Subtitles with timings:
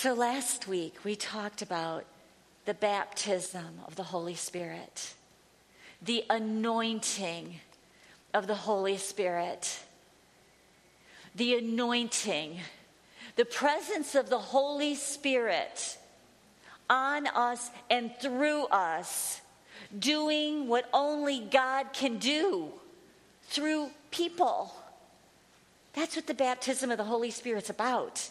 [0.00, 2.04] So last week we talked about
[2.66, 5.14] the baptism of the Holy Spirit,
[6.00, 7.58] the anointing
[8.32, 9.80] of the Holy Spirit,
[11.34, 12.60] the anointing,
[13.34, 15.98] the presence of the Holy Spirit
[16.88, 19.40] on us and through us,
[19.98, 22.70] doing what only God can do
[23.48, 24.72] through people.
[25.94, 28.30] That's what the baptism of the Holy Spirit's about.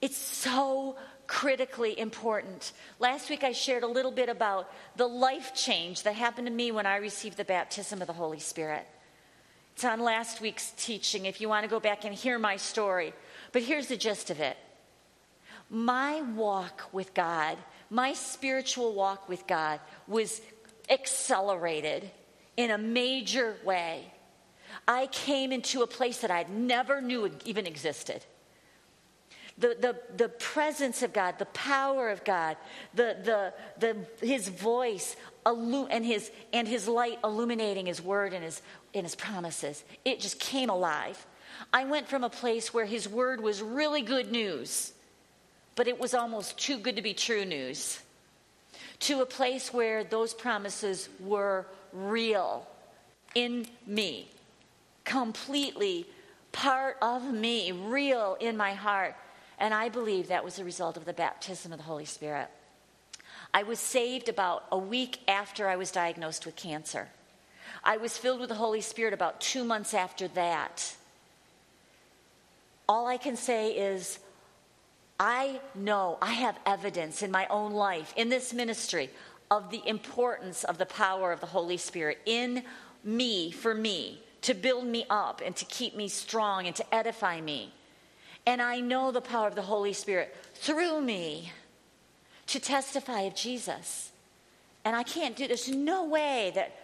[0.00, 0.96] It's so
[1.26, 2.72] critically important.
[2.98, 6.72] Last week I shared a little bit about the life change that happened to me
[6.72, 8.86] when I received the baptism of the Holy Spirit.
[9.74, 13.12] It's on last week's teaching if you want to go back and hear my story.
[13.52, 14.56] But here's the gist of it
[15.68, 17.56] my walk with God,
[17.90, 20.40] my spiritual walk with God, was
[20.88, 22.10] accelerated
[22.56, 24.12] in a major way.
[24.88, 28.24] I came into a place that I never knew even existed
[29.60, 32.56] the, the, the presence of God, the power of God,
[32.94, 38.62] the, the, the, his voice and, his, and his light illuminating his word and his,
[38.94, 39.84] and his promises.
[40.04, 41.24] It just came alive.
[41.72, 44.92] I went from a place where his word was really good news,
[45.76, 48.00] but it was almost too good to be true news,
[49.00, 52.66] to a place where those promises were real
[53.34, 54.28] in me,
[55.04, 56.06] completely
[56.52, 59.14] part of me, real in my heart.
[59.60, 62.48] And I believe that was a result of the baptism of the Holy Spirit.
[63.52, 67.08] I was saved about a week after I was diagnosed with cancer.
[67.84, 70.96] I was filled with the Holy Spirit about two months after that.
[72.88, 74.18] All I can say is,
[75.18, 79.10] I know, I have evidence in my own life, in this ministry,
[79.50, 82.62] of the importance of the power of the Holy Spirit in
[83.04, 87.40] me, for me, to build me up and to keep me strong and to edify
[87.40, 87.74] me.
[88.46, 91.52] And I know the power of the Holy Spirit through me
[92.48, 94.10] to testify of Jesus.
[94.84, 96.74] And I can't do, there's no way that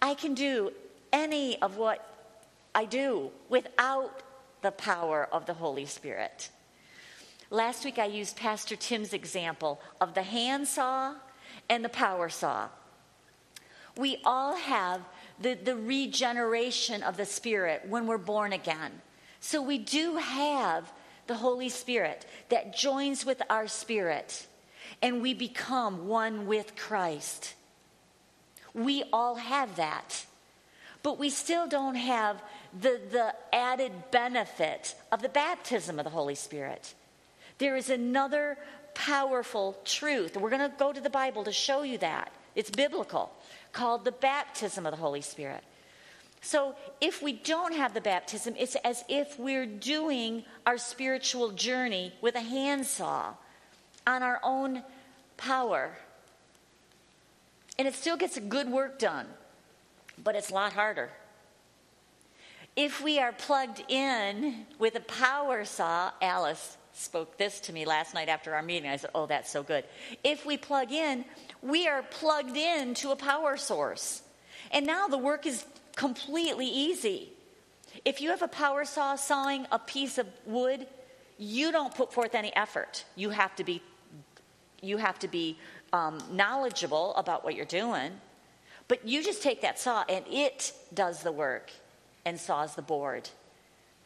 [0.00, 0.72] I can do
[1.12, 2.08] any of what
[2.74, 4.22] I do without
[4.62, 6.50] the power of the Holy Spirit.
[7.50, 11.14] Last week I used Pastor Tim's example of the hand saw
[11.68, 12.68] and the power saw.
[13.96, 15.02] We all have
[15.38, 19.02] the, the regeneration of the Spirit when we're born again.
[19.40, 20.90] So we do have
[21.32, 24.46] the Holy Spirit that joins with our spirit
[25.00, 27.54] and we become one with Christ.
[28.74, 30.26] We all have that.
[31.02, 32.42] But we still don't have
[32.78, 36.92] the, the added benefit of the baptism of the Holy Spirit.
[37.56, 38.58] There is another
[38.92, 40.36] powerful truth.
[40.36, 42.30] We're going to go to the Bible to show you that.
[42.54, 43.32] It's biblical,
[43.72, 45.64] called the baptism of the Holy Spirit.
[46.42, 52.12] So if we don't have the baptism, it's as if we're doing our spiritual journey
[52.20, 53.34] with a handsaw
[54.06, 54.82] on our own
[55.36, 55.96] power.
[57.78, 59.26] And it still gets good work done,
[60.22, 61.10] but it's a lot harder.
[62.74, 68.14] If we are plugged in with a power saw, Alice spoke this to me last
[68.14, 68.90] night after our meeting.
[68.90, 69.84] I said, Oh, that's so good.
[70.24, 71.24] If we plug in,
[71.62, 74.22] we are plugged in to a power source.
[74.72, 75.64] And now the work is
[75.96, 77.32] completely easy.
[78.04, 80.86] If you have a power saw sawing a piece of wood,
[81.38, 83.04] you don't put forth any effort.
[83.16, 83.82] You have to be,
[84.80, 85.58] you have to be
[85.92, 88.12] um, knowledgeable about what you're doing.
[88.88, 91.70] But you just take that saw and it does the work
[92.24, 93.28] and saws the board.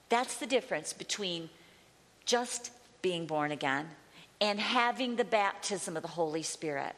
[0.09, 1.51] That's the difference between
[2.25, 2.71] just
[3.03, 3.89] being born again
[4.41, 6.95] and having the baptism of the Holy Spirit.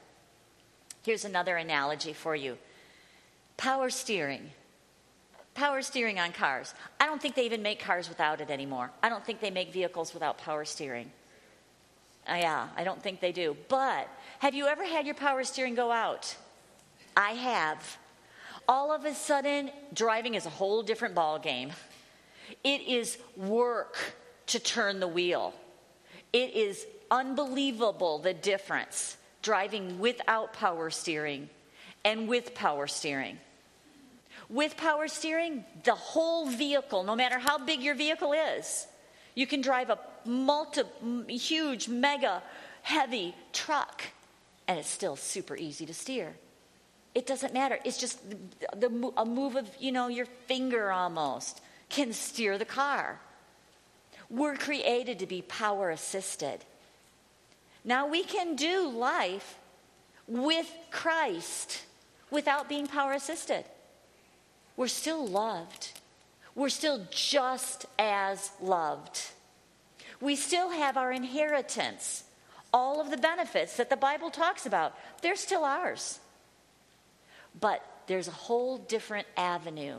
[1.03, 2.59] Here's another analogy for you
[3.57, 4.51] power steering
[5.59, 6.73] power steering on cars.
[7.01, 8.93] I don't think they even make cars without it anymore.
[9.03, 11.11] I don't think they make vehicles without power steering.
[12.29, 13.57] Uh, yeah, I don't think they do.
[13.69, 14.09] But
[14.39, 16.37] have you ever had your power steering go out?
[17.17, 17.99] I have.
[18.69, 21.73] All of a sudden, driving is a whole different ball game.
[22.63, 23.97] It is work
[24.47, 25.55] to turn the wheel.
[26.33, 31.49] It is unbelievable the difference driving without power steering
[32.05, 33.39] and with power steering.
[34.49, 38.87] With power steering, the whole vehicle, no matter how big your vehicle is,
[39.35, 40.83] you can drive a multi,
[41.29, 42.43] huge, mega,
[42.83, 44.05] heavy truck,
[44.67, 46.35] and it's still super easy to steer.
[47.15, 47.79] It doesn't matter.
[47.85, 48.21] It's just
[48.75, 51.61] the, a move of, you know, your finger almost
[51.91, 53.21] can steer the car.
[54.31, 56.61] We're created to be power assisted.
[57.85, 59.59] Now we can do life
[60.27, 61.83] with Christ
[62.31, 63.65] without being power assisted
[64.79, 65.91] we're still loved.
[66.55, 69.21] We're still just as loved.
[70.21, 72.23] We still have our inheritance.
[72.73, 76.21] All of the benefits that the Bible talks about, they're still ours.
[77.61, 79.99] But there's a whole different avenue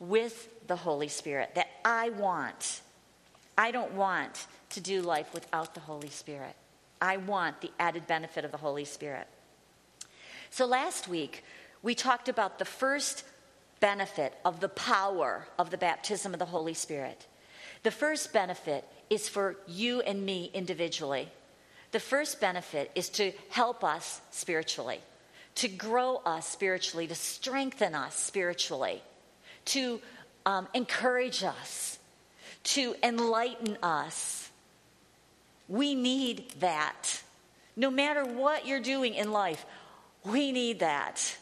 [0.00, 2.80] with the Holy Spirit that I want.
[3.56, 6.56] I don't want to do life without the Holy Spirit.
[7.00, 9.28] I want the added benefit of the Holy Spirit.
[10.50, 11.44] So last week,
[11.80, 13.22] we talked about the first
[13.80, 17.26] benefit of the power of the baptism of the Holy Spirit.
[17.82, 21.28] The first benefit is for you and me individually.
[21.92, 25.00] The first benefit is to help us spiritually,
[25.56, 29.02] to grow us spiritually, to strengthen us spiritually,
[29.66, 30.00] to
[30.44, 31.98] um, encourage us,
[32.64, 34.50] to enlighten us.
[35.68, 37.22] We need that.
[37.76, 39.64] No matter what you're doing in life,
[40.24, 41.36] we need that.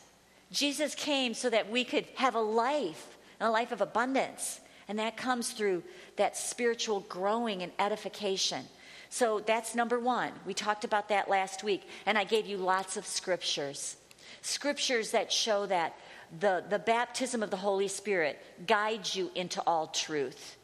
[0.55, 4.61] Jesus came so that we could have a life, and a life of abundance.
[4.87, 5.83] And that comes through
[6.17, 8.65] that spiritual growing and edification.
[9.11, 10.33] So that's number one.
[10.47, 13.97] We talked about that last week, and I gave you lots of scriptures.
[14.43, 15.97] Scriptures that show that
[16.39, 20.57] the, the baptism of the Holy Spirit guides you into all truth.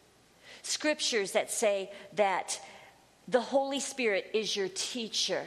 [0.63, 2.61] Scriptures that say that
[3.27, 5.45] the Holy Spirit is your teacher.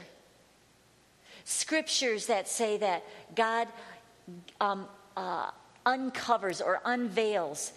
[1.46, 3.04] Scriptures that say that
[3.36, 3.68] God
[4.62, 5.52] um, uh,
[5.86, 7.74] uncovers or unveils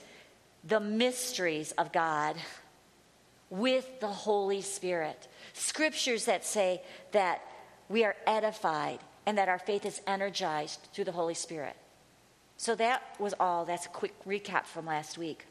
[0.64, 2.36] the mysteries of God
[3.50, 5.28] with the Holy Spirit.
[5.52, 6.82] Scriptures that say
[7.12, 7.40] that
[7.88, 11.76] we are edified and that our faith is energized through the Holy Spirit.
[12.56, 13.64] So that was all.
[13.64, 15.46] That's a quick recap from last week.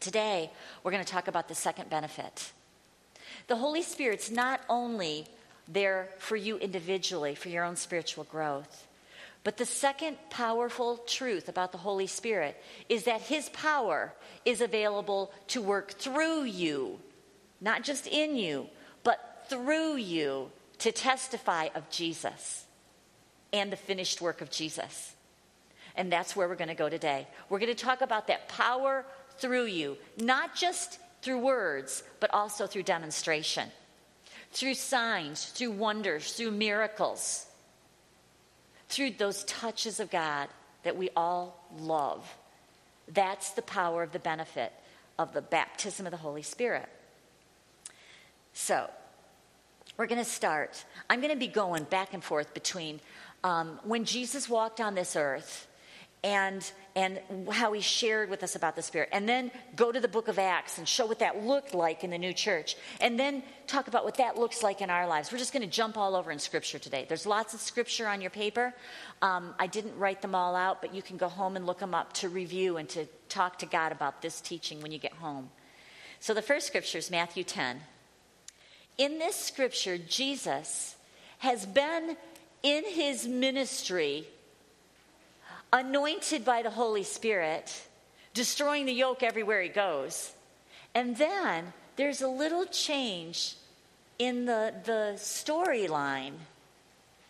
[0.00, 0.50] Today,
[0.82, 2.52] we're going to talk about the second benefit.
[3.48, 5.26] The Holy Spirit's not only
[5.68, 8.85] there for you individually, for your own spiritual growth,
[9.46, 14.12] but the second powerful truth about the Holy Spirit is that His power
[14.44, 16.98] is available to work through you,
[17.60, 18.66] not just in you,
[19.04, 22.66] but through you to testify of Jesus
[23.52, 25.14] and the finished work of Jesus.
[25.94, 27.28] And that's where we're going to go today.
[27.48, 29.06] We're going to talk about that power
[29.38, 33.68] through you, not just through words, but also through demonstration,
[34.50, 37.46] through signs, through wonders, through miracles
[38.88, 40.48] through those touches of God
[40.82, 42.36] that we all love.
[43.08, 44.72] That's the power of the benefit
[45.18, 46.88] of the baptism of the Holy Spirit.
[48.52, 48.90] So,
[49.96, 50.84] we're going to start.
[51.08, 53.00] I'm going to be going back and forth between
[53.44, 55.66] um, when Jesus walked on this earth
[56.24, 57.20] and and
[57.50, 59.10] how he shared with us about the spirit.
[59.12, 62.10] And then go to the book of acts and show what that looked like in
[62.10, 62.74] the new church.
[63.02, 65.30] And then talk about what that looks like in our lives.
[65.30, 67.04] We're just going to jump all over in scripture today.
[67.06, 68.74] There's lots of scripture on your paper.
[69.22, 71.94] Um, i didn't write them all out but you can go home and look them
[71.94, 75.50] up to review and to talk to god about this teaching when you get home.
[76.20, 77.80] So the first scripture is matthew 10
[78.98, 80.96] in this scripture jesus
[81.38, 82.16] has been
[82.62, 84.26] in his ministry
[85.72, 87.86] anointed by the Holy Spirit,
[88.34, 90.32] destroying the yoke everywhere he goes.
[90.94, 93.56] And then there's a little change
[94.18, 96.34] in the, the storyline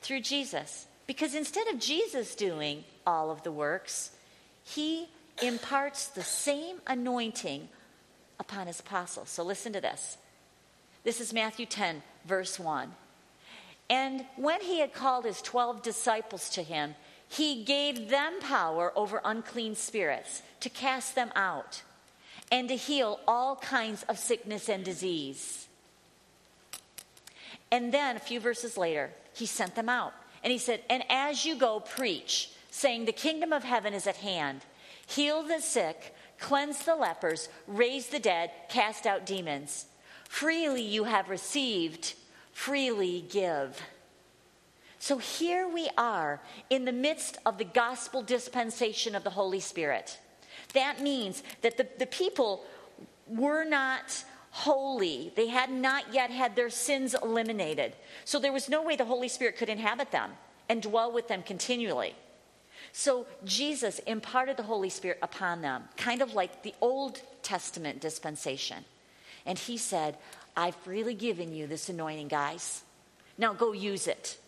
[0.03, 0.87] through Jesus.
[1.07, 4.11] Because instead of Jesus doing all of the works,
[4.65, 5.09] he
[5.43, 7.69] imparts the same anointing
[8.39, 9.31] upon his apostles.
[9.31, 10.19] So listen to this.
[11.05, 12.93] This is Matthew 10, verse 1.
[13.89, 16.97] And when he had called his 12 disciples to him,
[17.29, 21.83] he gave them power over unclean spirits to cast them out
[22.51, 25.67] and to heal all kinds of sickness and disease.
[27.71, 30.13] And then a few verses later, he sent them out.
[30.45, 34.17] And he said, And as you go, preach, saying, The kingdom of heaven is at
[34.17, 34.61] hand.
[35.07, 39.87] Heal the sick, cleanse the lepers, raise the dead, cast out demons.
[40.29, 42.15] Freely you have received,
[42.53, 43.81] freely give.
[45.07, 50.19] So here we are in the midst of the gospel dispensation of the Holy Spirit.
[50.75, 52.65] That means that the, the people
[53.29, 55.33] were not holy.
[55.37, 57.95] They had not yet had their sins eliminated.
[58.25, 60.33] So there was no way the Holy Spirit could inhabit them
[60.69, 62.17] and dwell with them continually.
[62.91, 68.85] So Jesus imparted the Holy Spirit upon them, kind of like the Old Testament dispensation.
[69.47, 70.17] And he said,
[70.57, 72.83] I've freely given you this anointing, guys.
[73.39, 74.39] Now go use it.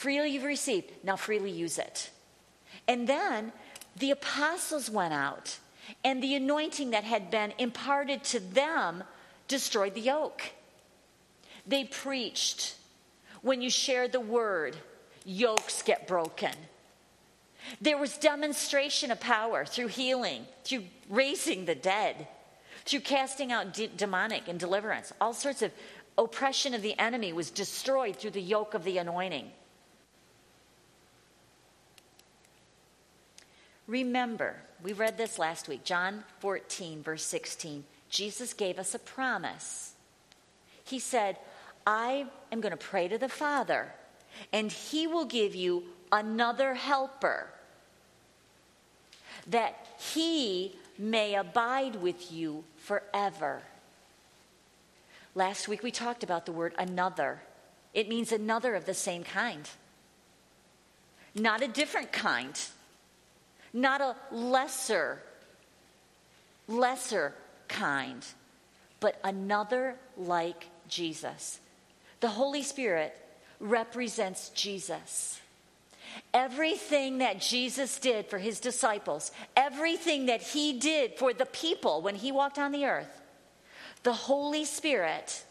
[0.00, 2.10] Freely you've received, now freely use it.
[2.88, 3.52] And then
[3.98, 5.58] the apostles went out,
[6.02, 9.04] and the anointing that had been imparted to them
[9.46, 10.40] destroyed the yoke.
[11.66, 12.76] They preached.
[13.42, 14.74] When you share the word,
[15.26, 16.54] yokes get broken.
[17.82, 22.26] There was demonstration of power through healing, through raising the dead,
[22.86, 25.12] through casting out de- demonic and deliverance.
[25.20, 25.72] All sorts of
[26.16, 29.52] oppression of the enemy was destroyed through the yoke of the anointing.
[33.90, 34.54] Remember,
[34.84, 37.82] we read this last week, John 14, verse 16.
[38.08, 39.94] Jesus gave us a promise.
[40.84, 41.36] He said,
[41.84, 43.92] I am going to pray to the Father,
[44.52, 45.82] and He will give you
[46.12, 47.48] another helper
[49.48, 53.62] that He may abide with you forever.
[55.34, 57.42] Last week we talked about the word another.
[57.92, 59.68] It means another of the same kind,
[61.34, 62.56] not a different kind,
[63.72, 65.22] not a lesser,
[66.68, 67.34] lesser
[67.68, 68.24] kind,
[69.00, 71.60] but another like Jesus.
[72.20, 73.16] The Holy Spirit
[73.58, 75.40] represents Jesus.
[76.34, 82.16] Everything that Jesus did for his disciples, everything that he did for the people when
[82.16, 83.20] he walked on the earth,
[84.02, 85.44] the Holy Spirit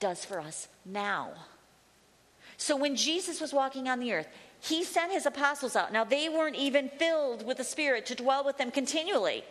[0.00, 1.30] does for us now.
[2.56, 4.28] So when Jesus was walking on the earth,
[4.60, 5.92] he sent his apostles out.
[5.92, 9.44] Now, they weren't even filled with the Spirit to dwell with them continually.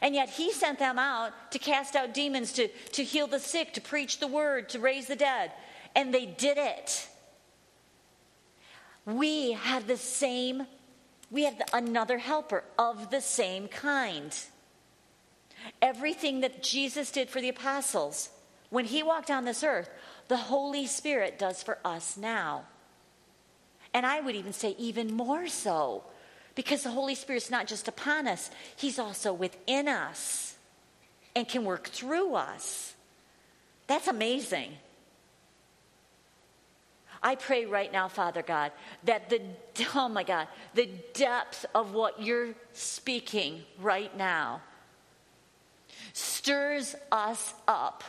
[0.00, 3.74] And yet, he sent them out to cast out demons, to, to heal the sick,
[3.74, 5.52] to preach the word, to raise the dead.
[5.94, 7.08] And they did it.
[9.04, 10.66] We have the same,
[11.30, 14.34] we have another helper of the same kind.
[15.80, 18.30] Everything that Jesus did for the apostles
[18.70, 19.90] when he walked on this earth,
[20.28, 22.64] the Holy Spirit does for us now.
[23.94, 26.04] And I would even say, even more so,
[26.54, 30.56] because the Holy Spirit's not just upon us, He's also within us
[31.34, 32.94] and can work through us.
[33.86, 34.72] That's amazing.
[37.22, 38.72] I pray right now, Father God,
[39.04, 39.40] that the,
[39.94, 44.60] oh my God, the depth of what you're speaking right now
[46.12, 48.02] stirs us up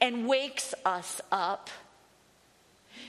[0.00, 1.70] and wakes us up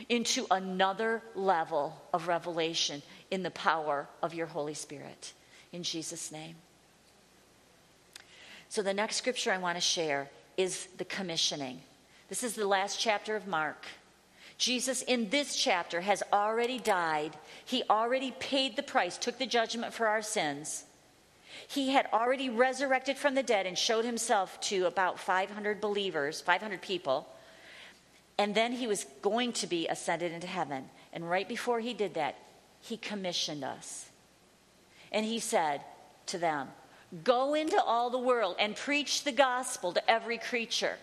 [0.09, 3.01] into another level of revelation
[3.31, 5.33] in the power of your Holy Spirit.
[5.71, 6.55] In Jesus' name.
[8.69, 11.81] So, the next scripture I want to share is the commissioning.
[12.29, 13.85] This is the last chapter of Mark.
[14.57, 17.37] Jesus, in this chapter, has already died.
[17.63, 20.83] He already paid the price, took the judgment for our sins.
[21.67, 26.81] He had already resurrected from the dead and showed himself to about 500 believers, 500
[26.81, 27.27] people.
[28.37, 30.85] And then he was going to be ascended into heaven.
[31.11, 32.35] And right before he did that,
[32.79, 34.09] he commissioned us.
[35.11, 35.81] And he said
[36.27, 36.69] to them,
[37.23, 40.97] Go into all the world and preach the gospel to every creature.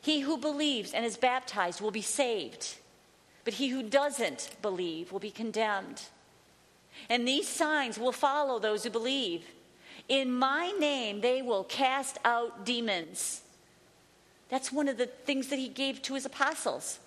[0.00, 2.76] He who believes and is baptized will be saved,
[3.44, 6.02] but he who doesn't believe will be condemned.
[7.08, 9.44] And these signs will follow those who believe.
[10.08, 13.41] In my name, they will cast out demons.
[14.52, 16.98] That's one of the things that he gave to his apostles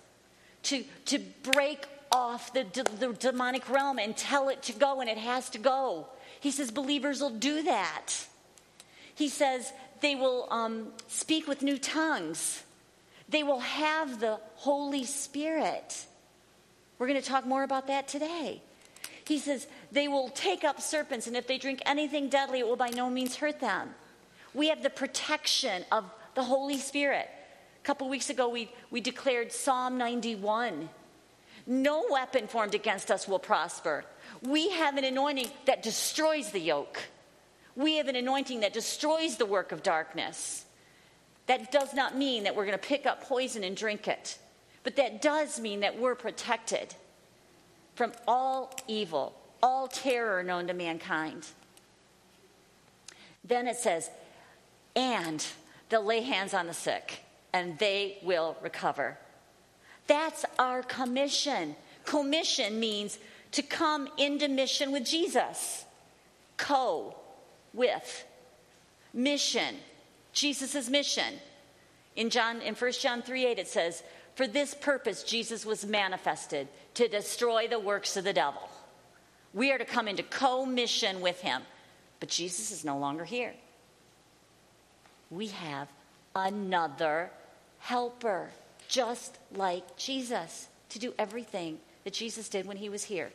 [0.64, 1.20] to, to
[1.52, 2.66] break off the,
[2.98, 6.08] the demonic realm and tell it to go, and it has to go.
[6.40, 8.14] He says believers will do that.
[9.14, 12.64] He says they will um, speak with new tongues,
[13.28, 16.04] they will have the Holy Spirit.
[16.98, 18.60] We're going to talk more about that today.
[19.24, 22.74] He says they will take up serpents, and if they drink anything deadly, it will
[22.74, 23.90] by no means hurt them.
[24.52, 27.30] We have the protection of the Holy Spirit
[27.86, 30.88] couple weeks ago, we, we declared Psalm 91.
[31.68, 34.04] No weapon formed against us will prosper.
[34.42, 36.98] We have an anointing that destroys the yoke.
[37.76, 40.64] We have an anointing that destroys the work of darkness.
[41.46, 44.36] That does not mean that we're going to pick up poison and drink it,
[44.82, 46.92] but that does mean that we're protected
[47.94, 51.46] from all evil, all terror known to mankind.
[53.44, 54.10] Then it says,
[54.96, 55.46] and
[55.88, 57.22] they'll lay hands on the sick
[57.56, 59.16] and they will recover.
[60.06, 61.74] That's our commission.
[62.04, 63.18] Commission means
[63.52, 65.86] to come into mission with Jesus.
[66.58, 67.16] Co
[67.72, 68.26] with
[69.14, 69.76] mission.
[70.34, 71.34] Jesus' mission.
[72.14, 74.02] In John in 1 John 3 8 it says,
[74.34, 78.68] For this purpose Jesus was manifested to destroy the works of the devil.
[79.54, 81.62] We are to come into co-mission with him.
[82.20, 83.54] But Jesus is no longer here.
[85.30, 85.88] We have
[86.34, 87.30] another
[87.86, 88.50] helper,
[88.88, 93.30] just like Jesus, to do everything that Jesus did when he was here.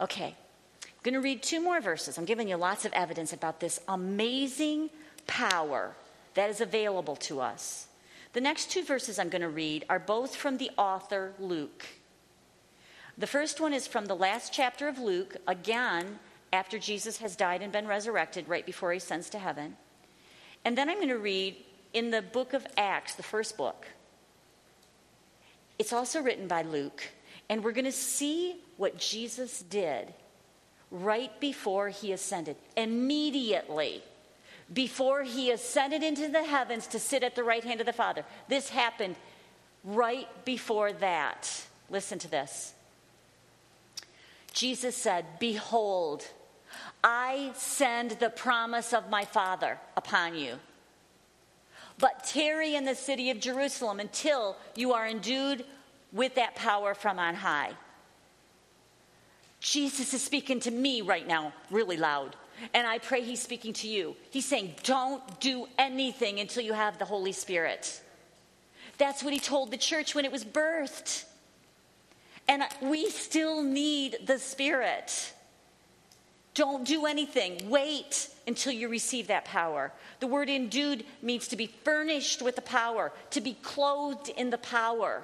[0.00, 0.34] Okay,
[0.82, 2.16] I'm going to read two more verses.
[2.16, 4.88] I'm giving you lots of evidence about this amazing
[5.26, 5.94] power
[6.32, 7.88] that is available to us.
[8.32, 11.84] The next two verses I'm going to read are both from the author Luke.
[13.18, 16.20] The first one is from the last chapter of Luke, again,
[16.52, 19.76] after Jesus has died and been resurrected, right before he ascends to heaven.
[20.64, 21.56] And then I'm going to read
[21.92, 23.86] in the book of Acts, the first book.
[25.78, 27.04] It's also written by Luke.
[27.48, 30.12] And we're going to see what Jesus did
[30.90, 32.56] right before he ascended.
[32.76, 34.02] Immediately
[34.72, 38.24] before he ascended into the heavens to sit at the right hand of the Father.
[38.48, 39.16] This happened
[39.82, 41.64] right before that.
[41.88, 42.74] Listen to this.
[44.52, 46.26] Jesus said, Behold,
[47.02, 50.58] I send the promise of my Father upon you.
[51.98, 55.64] But tarry in the city of Jerusalem until you are endued
[56.12, 57.72] with that power from on high.
[59.60, 62.36] Jesus is speaking to me right now, really loud.
[62.74, 64.16] And I pray he's speaking to you.
[64.30, 68.00] He's saying, Don't do anything until you have the Holy Spirit.
[68.98, 71.24] That's what he told the church when it was birthed.
[72.48, 75.32] And we still need the Spirit.
[76.58, 77.70] Don't do anything.
[77.70, 79.92] Wait until you receive that power.
[80.18, 84.58] The word endued means to be furnished with the power, to be clothed in the
[84.58, 85.22] power.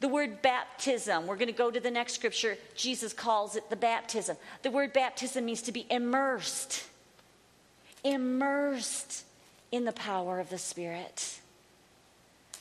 [0.00, 2.58] The word baptism, we're going to go to the next scripture.
[2.74, 4.36] Jesus calls it the baptism.
[4.62, 6.82] The word baptism means to be immersed,
[8.02, 9.24] immersed
[9.70, 11.38] in the power of the Spirit.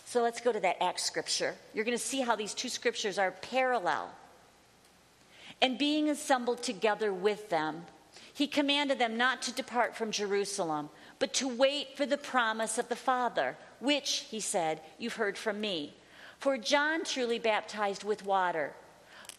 [0.06, 1.56] So let's go to that Acts scripture.
[1.74, 4.12] You're going to see how these two scriptures are parallel.
[5.62, 7.86] And being assembled together with them,
[8.34, 10.90] he commanded them not to depart from Jerusalem,
[11.20, 15.62] but to wait for the promise of the Father, which, he said, you've heard from
[15.62, 15.94] me.
[16.40, 18.74] For John truly baptized with water,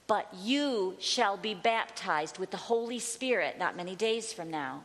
[0.06, 4.84] but you shall be baptized with the Holy Spirit not many days from now.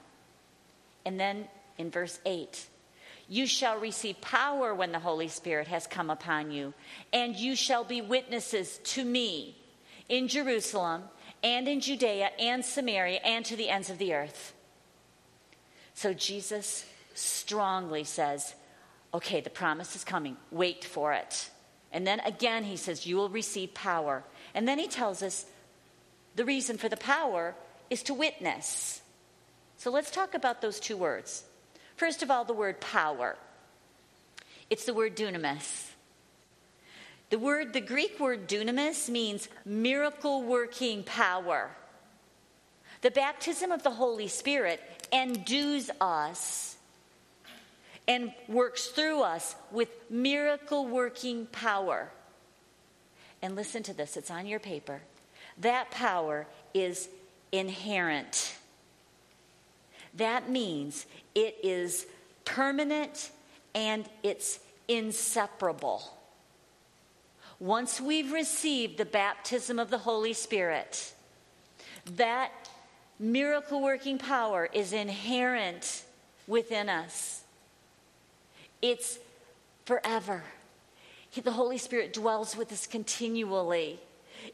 [1.05, 2.65] And then in verse 8,
[3.29, 6.73] you shall receive power when the Holy Spirit has come upon you,
[7.13, 9.55] and you shall be witnesses to me
[10.09, 11.03] in Jerusalem
[11.43, 14.53] and in Judea and Samaria and to the ends of the earth.
[15.93, 18.53] So Jesus strongly says,
[19.13, 20.37] okay, the promise is coming.
[20.51, 21.49] Wait for it.
[21.91, 24.23] And then again, he says, You will receive power.
[24.53, 25.45] And then he tells us
[26.35, 27.55] the reason for the power
[27.89, 29.01] is to witness.
[29.77, 31.43] So let's talk about those two words.
[31.95, 33.35] First of all, the word power.
[34.69, 35.91] It's the word dunamis.
[37.29, 41.69] The word, the Greek word dunamis means miracle working power.
[43.01, 46.77] The baptism of the Holy Spirit endues us
[48.07, 52.09] and works through us with miracle working power.
[53.41, 55.01] And listen to this, it's on your paper.
[55.59, 57.09] That power is
[57.51, 58.55] inherent.
[60.15, 62.07] That means it is
[62.45, 63.31] permanent
[63.75, 66.16] and it's inseparable.
[67.59, 71.13] Once we've received the baptism of the Holy Spirit,
[72.15, 72.51] that
[73.19, 76.03] miracle working power is inherent
[76.47, 77.43] within us.
[78.81, 79.17] It's
[79.85, 80.43] forever.
[81.43, 83.99] The Holy Spirit dwells with us continually.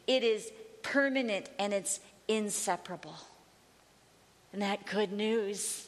[0.05, 3.15] It is permanent and it's inseparable.
[4.51, 5.87] And that good news?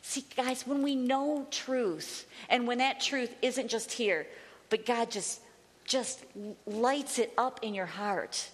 [0.00, 4.26] See, guys, when we know truth, and when that truth isn't just here,
[4.70, 5.40] but God just
[5.84, 6.24] just
[6.66, 8.50] lights it up in your heart,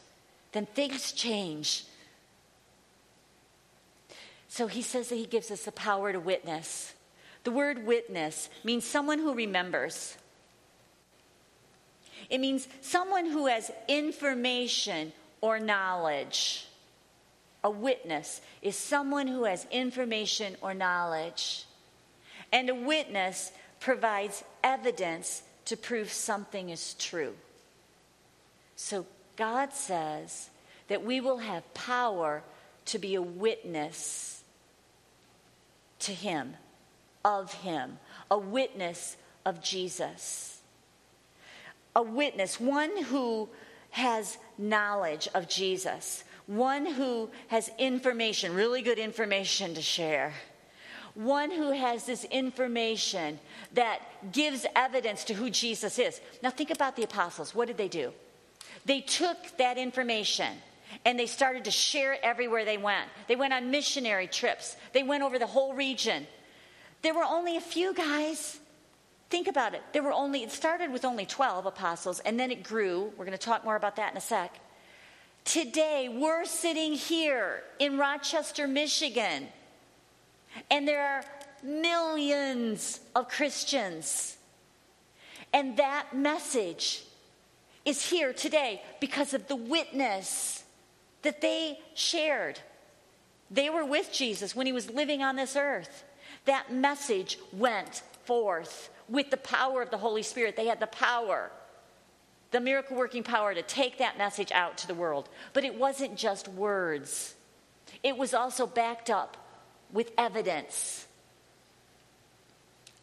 [0.52, 1.84] then things change.
[4.48, 6.94] So he says that he gives us the power to witness.
[7.44, 10.16] The word witness means someone who remembers.
[12.30, 16.66] It means someone who has information or knowledge.
[17.64, 21.64] A witness is someone who has information or knowledge.
[22.52, 27.34] And a witness provides evidence to prove something is true.
[28.76, 30.50] So God says
[30.88, 32.42] that we will have power
[32.86, 34.42] to be a witness
[36.00, 36.54] to Him
[37.24, 37.98] of him,
[38.30, 40.60] a witness of Jesus.
[41.96, 43.48] A witness, one who
[43.90, 50.32] has knowledge of Jesus, one who has information, really good information to share,
[51.18, 53.40] one who has this information
[53.74, 54.00] that
[54.30, 56.20] gives evidence to who Jesus is.
[56.44, 57.56] Now, think about the apostles.
[57.56, 58.12] What did they do?
[58.84, 60.52] They took that information
[61.04, 63.08] and they started to share it everywhere they went.
[63.26, 66.24] They went on missionary trips, they went over the whole region.
[67.02, 68.58] There were only a few guys.
[69.28, 69.82] Think about it.
[69.92, 73.12] There were only, it started with only 12 apostles, and then it grew.
[73.16, 74.58] We're going to talk more about that in a sec.
[75.44, 79.48] Today, we're sitting here in Rochester, Michigan,
[80.70, 81.24] and there are
[81.62, 84.36] millions of Christians.
[85.52, 87.04] And that message
[87.84, 90.64] is here today because of the witness
[91.22, 92.60] that they shared.
[93.50, 96.04] They were with Jesus when he was living on this earth.
[96.44, 100.54] That message went forth with the power of the Holy Spirit.
[100.54, 101.50] They had the power,
[102.50, 105.30] the miracle working power to take that message out to the world.
[105.54, 107.34] But it wasn't just words,
[108.02, 109.47] it was also backed up
[109.92, 111.06] with evidence.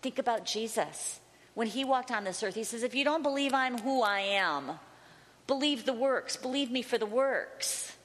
[0.02, 1.20] Think about Jesus.
[1.56, 4.20] When he walked on this earth, he says, If you don't believe I'm who I
[4.20, 4.72] am,
[5.48, 7.96] believe the works, believe me for the works.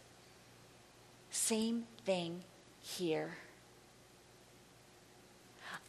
[1.30, 2.42] Same thing
[2.80, 3.30] here.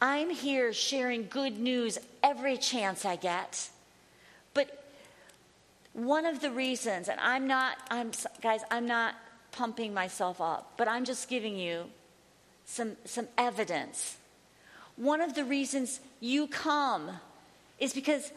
[0.00, 3.70] I'm here sharing good news every chance I get.
[4.52, 4.84] But
[5.92, 9.14] one of the reasons, and I'm not, I'm, guys, I'm not
[9.52, 11.84] pumping myself up, but I'm just giving you
[12.72, 14.16] some, some evidence.
[14.96, 17.10] One of the reasons you come
[17.78, 18.32] is because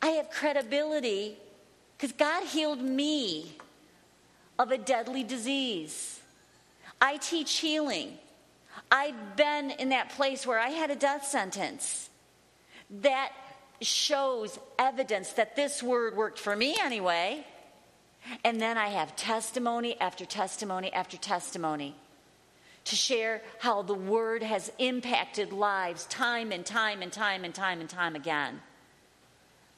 [0.00, 1.36] I have credibility,
[1.96, 3.52] because God healed me
[4.58, 6.18] of a deadly disease.
[7.00, 8.16] I teach healing.
[8.90, 12.08] I've been in that place where I had a death sentence.
[13.02, 13.32] That
[13.82, 17.44] shows evidence that this word worked for me anyway.
[18.44, 21.94] And then I have testimony after testimony after testimony
[22.84, 27.80] to share how the word has impacted lives time and time and time and time
[27.80, 28.60] and time again.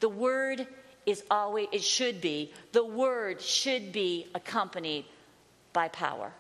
[0.01, 0.67] The word
[1.07, 5.05] is always, it should be, the word should be accompanied
[5.73, 6.33] by power.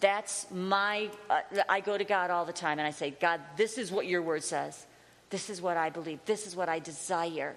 [0.00, 3.78] That's my, uh, I go to God all the time and I say, God, this
[3.78, 4.86] is what your word says.
[5.30, 6.18] This is what I believe.
[6.26, 7.54] This is what I desire.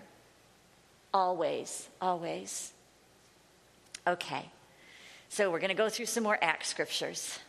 [1.14, 2.72] Always, always.
[4.08, 4.46] Okay,
[5.30, 7.40] so we're going to go through some more Acts scriptures.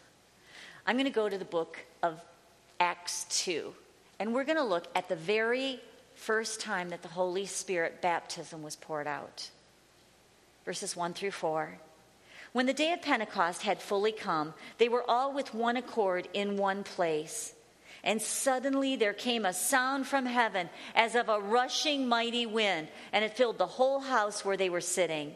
[0.89, 2.21] I'm going to go to the book of
[2.79, 3.75] Acts 2,
[4.21, 5.81] and we're going to look at the very
[6.15, 9.51] first time that the Holy Spirit baptism was poured out.
[10.65, 11.77] Verses 1 through 4.
[12.53, 16.57] When the day of Pentecost had fully come, they were all with one accord in
[16.57, 17.53] one place.
[18.05, 23.25] And suddenly there came a sound from heaven as of a rushing mighty wind, and
[23.25, 25.35] it filled the whole house where they were sitting.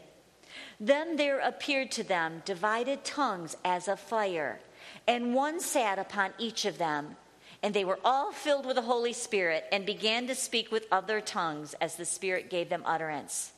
[0.79, 4.61] Then there appeared to them divided tongues as of fire,
[5.07, 7.15] and one sat upon each of them.
[7.63, 11.21] And they were all filled with the Holy Spirit and began to speak with other
[11.21, 13.51] tongues as the Spirit gave them utterance.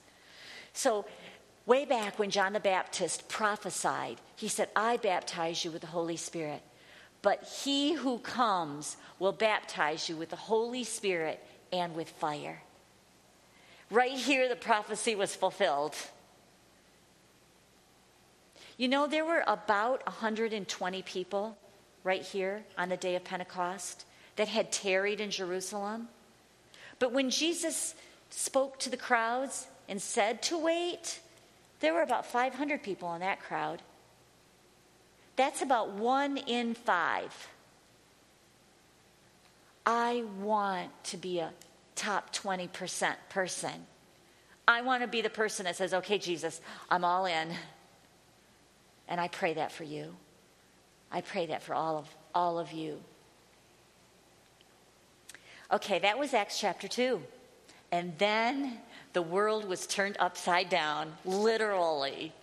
[0.73, 1.05] So,
[1.65, 6.17] way back when John the Baptist prophesied, he said, I baptize you with the Holy
[6.17, 6.61] Spirit,
[7.21, 12.61] but he who comes will baptize you with the Holy Spirit and with fire.
[13.89, 15.95] Right here, the prophecy was fulfilled.
[18.77, 21.57] You know, there were about 120 people
[22.03, 24.05] right here on the day of Pentecost
[24.35, 26.07] that had tarried in Jerusalem.
[26.99, 27.95] But when Jesus
[28.29, 31.19] spoke to the crowds and said to wait,
[31.79, 33.81] there were about 500 people in that crowd.
[35.35, 37.47] That's about one in five.
[39.85, 41.51] I want to be a
[41.95, 43.85] top 20% person.
[44.67, 47.49] I want to be the person that says, okay, Jesus, I'm all in.
[49.07, 50.15] And I pray that for you.
[51.11, 52.99] I pray that for all of, all of you.
[55.71, 57.21] Okay, that was Acts chapter 2.
[57.91, 58.79] And then
[59.13, 62.33] the world was turned upside down, literally.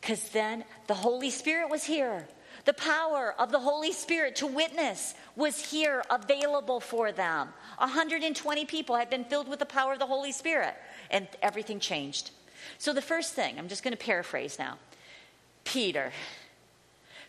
[0.00, 2.28] Because then the Holy Spirit was here.
[2.64, 7.48] The power of the Holy Spirit to witness was here available for them.
[7.78, 10.74] 120 people had been filled with the power of the Holy Spirit,
[11.10, 12.30] and everything changed.
[12.76, 14.78] So, the first thing, I'm just going to paraphrase now
[15.68, 16.12] Peter.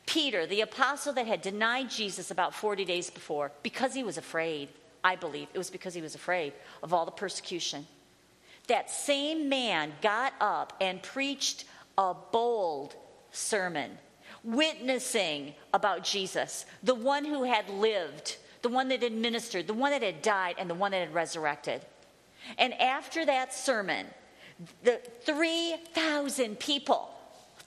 [0.06, 4.70] Peter, the apostle that had denied Jesus about 40 days before, because he was afraid,
[5.04, 5.50] I believe.
[5.54, 7.86] It was because he was afraid of all the persecution.
[8.68, 11.66] That same man got up and preached
[11.98, 12.96] a bold
[13.32, 13.98] sermon,
[14.44, 19.92] witnessing about Jesus, the one who had lived, the one that had ministered, the one
[19.92, 21.82] that had died, and the one that had resurrected.
[22.58, 24.06] And after that sermon,
[24.84, 27.14] the 3,000 people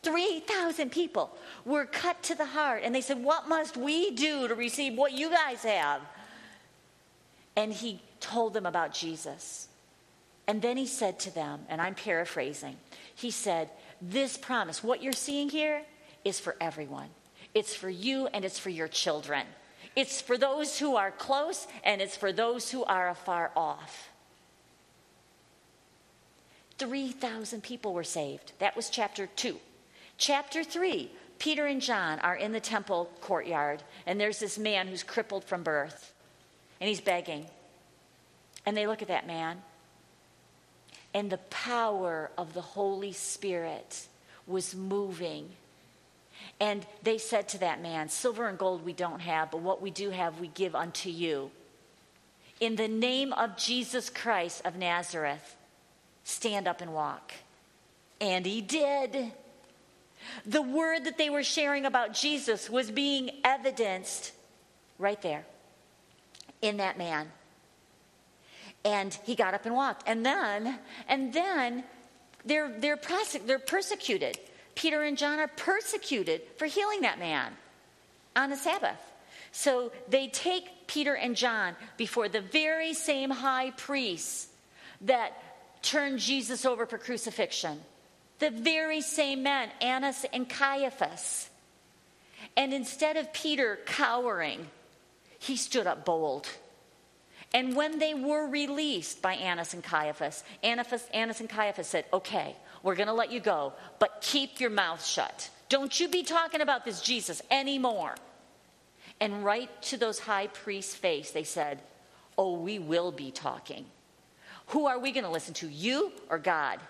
[0.02, 1.30] 3,000 people
[1.64, 2.82] were cut to the heart.
[2.84, 6.00] And they said, What must we do to receive what you guys have?
[7.56, 9.68] And he told them about Jesus.
[10.46, 12.76] And then he said to them, and I'm paraphrasing,
[13.14, 15.82] he said, This promise, what you're seeing here,
[16.24, 17.08] is for everyone.
[17.54, 19.46] It's for you and it's for your children.
[19.94, 24.08] It's for those who are close and it's for those who are afar off.
[26.78, 28.52] 3,000 people were saved.
[28.58, 29.56] That was chapter 2.
[30.18, 35.03] Chapter 3 Peter and John are in the temple courtyard, and there's this man who's
[35.03, 36.14] crippled from birth,
[36.81, 37.46] and he's begging.
[38.64, 39.61] And they look at that man,
[41.12, 44.07] and the power of the Holy Spirit
[44.46, 45.48] was moving.
[46.61, 49.90] And they said to that man, Silver and gold we don't have, but what we
[49.90, 51.51] do have we give unto you.
[52.61, 55.57] In the name of Jesus Christ of Nazareth,
[56.22, 57.33] stand up and walk.
[58.20, 59.33] And he did.
[60.46, 64.32] The word that they were sharing about Jesus was being evidenced
[64.98, 65.44] right there
[66.61, 67.30] in that man.
[68.85, 70.02] And he got up and walked.
[70.06, 71.85] And then, and then
[72.44, 74.38] they're, they're, prosec- they're persecuted.
[74.74, 77.52] Peter and John are persecuted for healing that man
[78.35, 78.98] on the Sabbath.
[79.52, 84.48] So they take Peter and John before the very same high priests
[85.02, 85.32] that
[85.82, 87.80] turned Jesus over for crucifixion.
[88.42, 91.48] The very same men, Annas and Caiaphas.
[92.57, 94.66] And instead of Peter cowering,
[95.38, 96.48] he stood up bold.
[97.55, 102.57] And when they were released by Annas and Caiaphas, Annas, Annas and Caiaphas said, Okay,
[102.83, 105.48] we're going to let you go, but keep your mouth shut.
[105.68, 108.16] Don't you be talking about this Jesus anymore.
[109.20, 111.78] And right to those high priests' face, they said,
[112.37, 113.85] Oh, we will be talking.
[114.68, 116.81] Who are we going to listen to, you or God?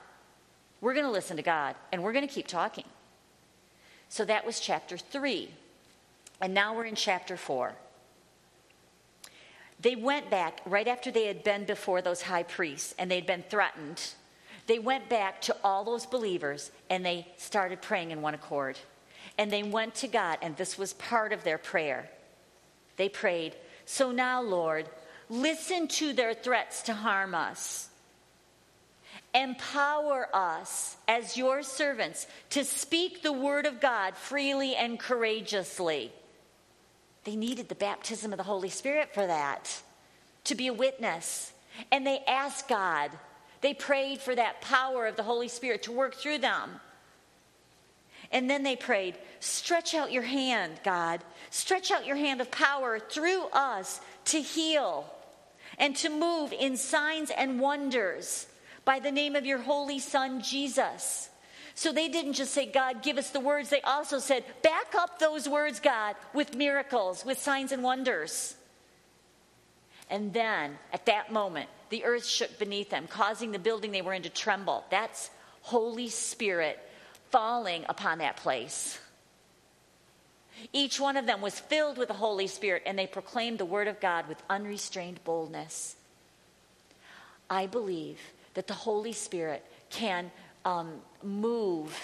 [0.82, 2.84] We're going to listen to God, and we're going to keep talking.
[4.10, 5.48] So that was chapter three.
[6.42, 7.72] And now we're in chapter four.
[9.80, 13.42] They went back right after they had been before those high priests and they'd been
[13.48, 14.02] threatened.
[14.66, 18.78] They went back to all those believers and they started praying in one accord.
[19.38, 22.10] And they went to God, and this was part of their prayer.
[22.96, 23.54] They prayed,
[23.86, 24.86] So now, Lord,
[25.30, 27.88] listen to their threats to harm us.
[29.34, 36.12] Empower us as your servants to speak the word of God freely and courageously.
[37.24, 39.82] They needed the baptism of the Holy Spirit for that,
[40.44, 41.52] to be a witness.
[41.90, 43.10] And they asked God,
[43.62, 46.80] they prayed for that power of the Holy Spirit to work through them.
[48.30, 51.22] And then they prayed, Stretch out your hand, God.
[51.50, 55.06] Stretch out your hand of power through us to heal
[55.78, 58.46] and to move in signs and wonders
[58.84, 61.28] by the name of your holy Son, Jesus.
[61.74, 63.70] So they didn't just say, God, give us the words.
[63.70, 68.56] They also said, back up those words, God, with miracles, with signs and wonders.
[70.10, 74.12] And then, at that moment, the earth shook beneath them, causing the building they were
[74.12, 74.84] in to tremble.
[74.90, 75.30] That's
[75.62, 76.78] Holy Spirit
[77.30, 78.98] falling upon that place.
[80.72, 83.88] Each one of them was filled with the Holy Spirit, and they proclaimed the word
[83.88, 85.96] of God with unrestrained boldness.
[87.48, 88.18] I believe
[88.54, 90.30] that the Holy Spirit can
[90.64, 91.96] um, move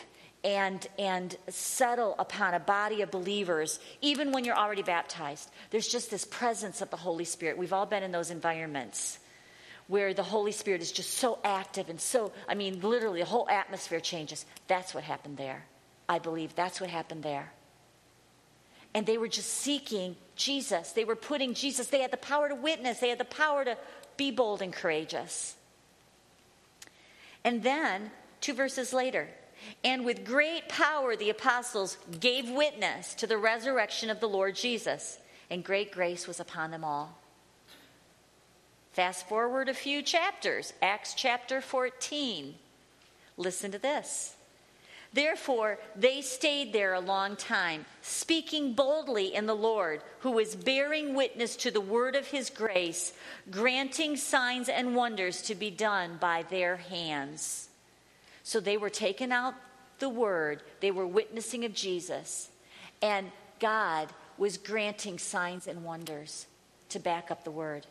[0.44, 5.50] and, and settle upon a body of believers, even when you're already baptized.
[5.70, 7.58] There's just this presence of the Holy Spirit.
[7.58, 9.18] We've all been in those environments
[9.88, 13.48] where the Holy Spirit is just so active and so, I mean, literally, the whole
[13.48, 14.44] atmosphere changes.
[14.68, 15.64] That's what happened there.
[16.08, 17.52] I believe that's what happened there.
[18.94, 20.92] And they were just seeking Jesus.
[20.92, 23.76] They were putting Jesus, they had the power to witness, they had the power to
[24.16, 25.56] be bold and courageous.
[27.48, 29.28] And then Two verses later.
[29.82, 35.18] And with great power, the apostles gave witness to the resurrection of the Lord Jesus,
[35.50, 37.18] and great grace was upon them all.
[38.92, 42.54] Fast forward a few chapters, Acts chapter 14.
[43.36, 44.34] Listen to this.
[45.18, 51.12] Therefore, they stayed there a long time, speaking boldly in the Lord, who was bearing
[51.12, 53.12] witness to the word of his grace,
[53.50, 57.68] granting signs and wonders to be done by their hands.
[58.44, 59.54] So they were taking out
[59.98, 62.50] the word, they were witnessing of Jesus,
[63.02, 66.46] and God was granting signs and wonders
[66.90, 67.88] to back up the word.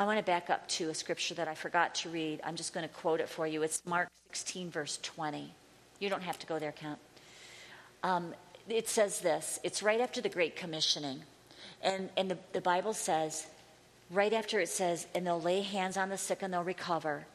[0.00, 2.40] I want to back up to a scripture that I forgot to read.
[2.42, 3.62] I'm just going to quote it for you.
[3.62, 5.52] It's Mark 16, verse 20.
[5.98, 6.98] You don't have to go there, Count.
[8.02, 8.32] Um,
[8.66, 11.20] it says this it's right after the Great Commissioning.
[11.82, 13.46] And, and the, the Bible says,
[14.10, 17.26] right after it says, and they'll lay hands on the sick and they'll recover.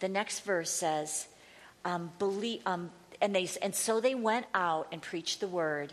[0.00, 1.28] The next verse says,
[1.84, 5.92] um, believe, um, and, they, and so they went out and preached the word,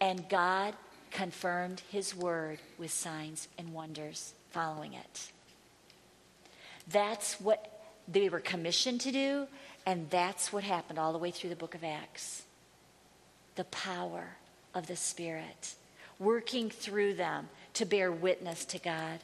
[0.00, 0.74] and God
[1.10, 5.32] confirmed his word with signs and wonders following it.
[6.86, 7.72] That's what
[8.08, 9.46] they were commissioned to do,
[9.84, 12.42] and that's what happened all the way through the book of Acts.
[13.56, 14.36] The power
[14.74, 15.74] of the Spirit
[16.18, 19.20] working through them to bear witness to God.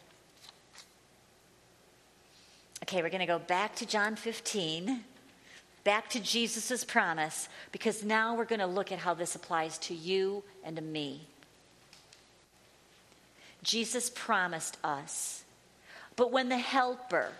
[2.83, 5.01] Okay, we're going to go back to John 15,
[5.85, 9.95] back to Jesus' promise, because now we're going to look at how this applies to
[9.95, 11.27] you and to me.
[13.63, 15.45] Jesus promised us,
[16.17, 17.31] but when the Helper,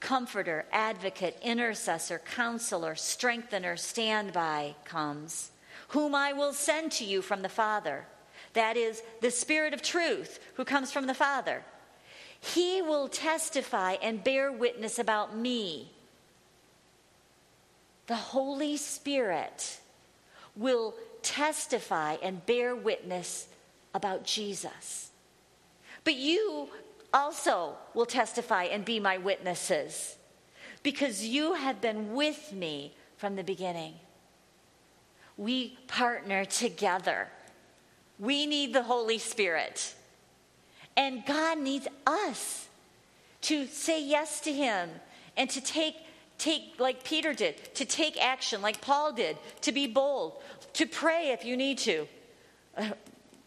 [0.00, 5.50] comforter, advocate, intercessor, counselor, strengthener, standby comes,
[5.88, 8.06] whom I will send to you from the Father.
[8.54, 11.62] That is the Spirit of truth who comes from the Father.
[12.40, 15.92] He will testify and bear witness about me.
[18.06, 19.78] The Holy Spirit
[20.56, 23.46] will testify and bear witness
[23.94, 25.10] about Jesus.
[26.02, 26.70] But you
[27.12, 30.16] also will testify and be my witnesses
[30.82, 33.94] because you have been with me from the beginning.
[35.36, 37.28] We partner together.
[38.18, 39.94] We need the Holy Spirit.
[40.96, 42.68] And God needs us
[43.42, 44.90] to say yes to Him
[45.36, 45.96] and to take,
[46.38, 50.42] take, like Peter did, to take action like Paul did, to be bold,
[50.74, 52.06] to pray if you need to.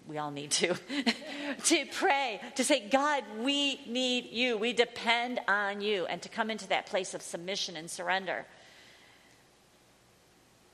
[0.08, 0.76] We all need to,
[1.64, 4.58] to pray, to say, God, we need you.
[4.58, 8.46] We depend on you, and to come into that place of submission and surrender.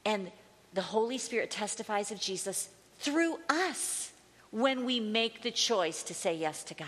[0.05, 0.31] And
[0.73, 4.11] the Holy Spirit testifies of Jesus through us
[4.51, 6.87] when we make the choice to say yes to God.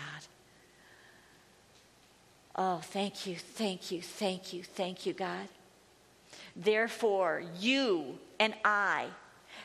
[2.56, 5.48] Oh, thank you, thank you, thank you, thank you, God.
[6.54, 9.06] Therefore, you and I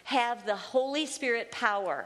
[0.06, 2.06] have the Holy Spirit power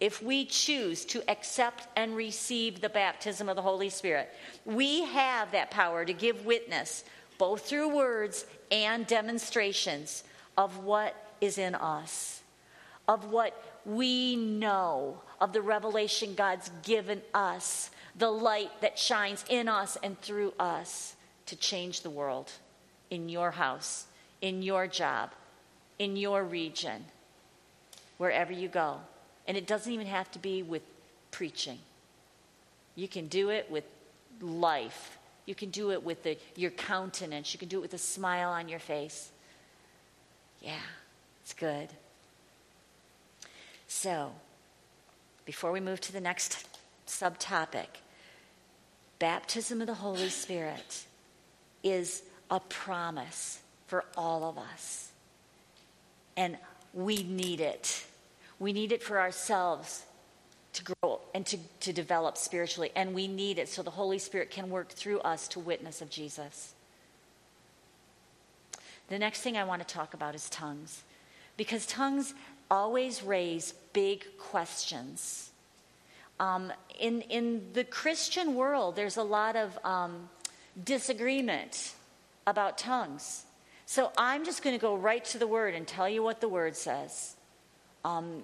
[0.00, 4.32] if we choose to accept and receive the baptism of the Holy Spirit.
[4.64, 7.04] We have that power to give witness,
[7.36, 10.22] both through words and demonstrations,
[10.56, 12.42] of what is in us,
[13.06, 19.68] of what we know, of the revelation God's given us, the light that shines in
[19.68, 22.50] us and through us to change the world
[23.10, 24.06] in your house,
[24.40, 25.30] in your job,
[25.98, 27.04] in your region,
[28.18, 29.00] wherever you go.
[29.48, 30.82] And it doesn't even have to be with
[31.32, 31.78] preaching.
[32.94, 33.84] You can do it with
[34.40, 35.18] life.
[35.46, 37.52] You can do it with the, your countenance.
[37.54, 39.30] You can do it with a smile on your face.
[40.60, 40.74] Yeah,
[41.42, 41.88] it's good.
[43.86, 44.32] So,
[45.46, 46.66] before we move to the next
[47.06, 47.86] subtopic,
[49.18, 51.06] baptism of the Holy Spirit
[51.82, 55.10] is a promise for all of us.
[56.36, 56.58] And
[56.92, 58.04] we need it.
[58.58, 60.04] We need it for ourselves
[60.74, 62.90] to grow and to, to develop spiritually.
[62.94, 66.10] And we need it so the Holy Spirit can work through us to witness of
[66.10, 66.74] Jesus.
[69.08, 71.02] The next thing I want to talk about is tongues.
[71.56, 72.34] Because tongues
[72.70, 75.50] always raise big questions.
[76.38, 80.28] Um, in, in the Christian world, there's a lot of um,
[80.84, 81.94] disagreement
[82.46, 83.44] about tongues.
[83.86, 86.48] So I'm just going to go right to the word and tell you what the
[86.48, 87.34] word says.
[88.04, 88.42] Um,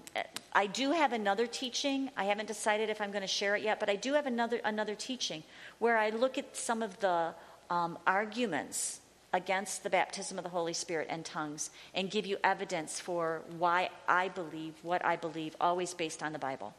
[0.52, 2.10] I do have another teaching.
[2.16, 4.60] I haven't decided if I'm going to share it yet, but I do have another
[4.64, 5.42] another teaching
[5.78, 7.34] where I look at some of the
[7.70, 9.00] um, arguments
[9.32, 13.90] against the baptism of the Holy Spirit and tongues and give you evidence for why
[14.08, 16.72] I believe what I believe, always based on the Bible.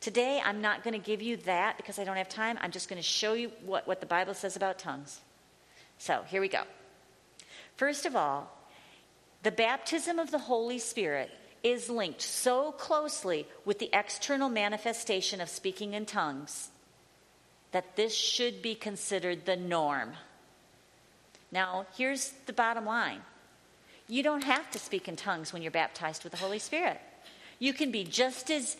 [0.00, 2.58] Today, I'm not going to give you that because I don't have time.
[2.60, 5.20] I'm just going to show you what, what the Bible says about tongues.
[5.98, 6.62] So, here we go.
[7.76, 8.50] First of all,
[9.44, 11.30] the baptism of the Holy Spirit
[11.64, 16.68] is linked so closely with the external manifestation of speaking in tongues
[17.72, 20.12] that this should be considered the norm.
[21.50, 23.22] Now, here's the bottom line
[24.06, 27.00] you don't have to speak in tongues when you're baptized with the Holy Spirit.
[27.58, 28.76] You can be just as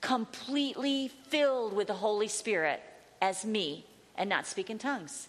[0.00, 2.82] completely filled with the Holy Spirit
[3.20, 3.84] as me
[4.16, 5.28] and not speak in tongues.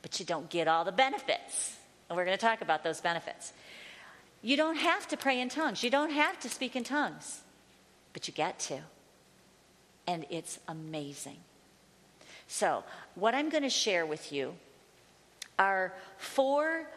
[0.00, 1.76] But you don't get all the benefits.
[2.08, 3.52] And we're going to talk about those benefits.
[4.46, 7.40] You don't have to pray in tongues, you don't have to speak in tongues,
[8.12, 8.78] but you get to.
[10.06, 11.38] And it's amazing.
[12.46, 12.84] So,
[13.16, 14.54] what I'm going to share with you
[15.58, 16.88] are four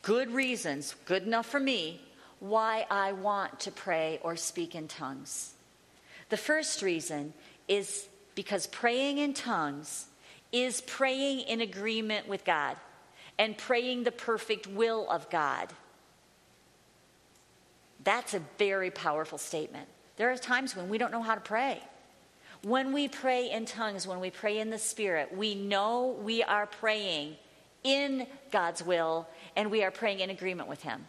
[0.00, 2.00] good reasons, good enough for me,
[2.40, 5.52] why I want to pray or speak in tongues.
[6.30, 7.34] The first reason
[7.68, 10.06] is because praying in tongues
[10.52, 12.78] is praying in agreement with God
[13.38, 15.68] and praying the perfect will of God.
[18.08, 19.86] That's a very powerful statement.
[20.16, 21.82] There are times when we don't know how to pray.
[22.62, 26.64] When we pray in tongues, when we pray in the Spirit, we know we are
[26.64, 27.36] praying
[27.84, 31.04] in God's will and we are praying in agreement with Him.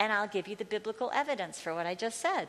[0.00, 2.48] And I'll give you the biblical evidence for what I just said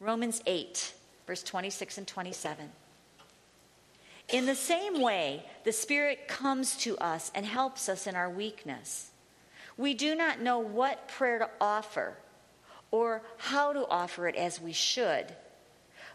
[0.00, 0.92] Romans 8,
[1.28, 2.68] verse 26 and 27.
[4.30, 9.12] In the same way, the Spirit comes to us and helps us in our weakness.
[9.76, 12.16] We do not know what prayer to offer
[12.90, 15.26] or how to offer it as we should.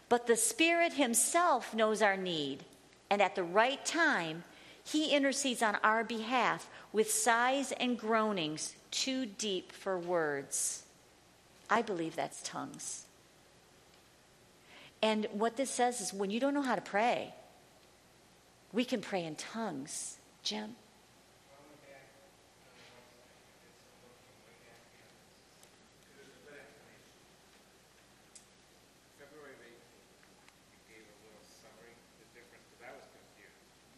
[0.08, 2.64] But the Spirit Himself knows our need,
[3.10, 4.44] and at the right time,
[4.84, 10.84] He intercedes on our behalf with sighs and groanings too deep for words.
[11.68, 13.06] I believe that's tongues.
[15.02, 17.34] And what this says is when you don't know how to pray,
[18.72, 20.18] we can pray in tongues.
[20.42, 20.76] Jim?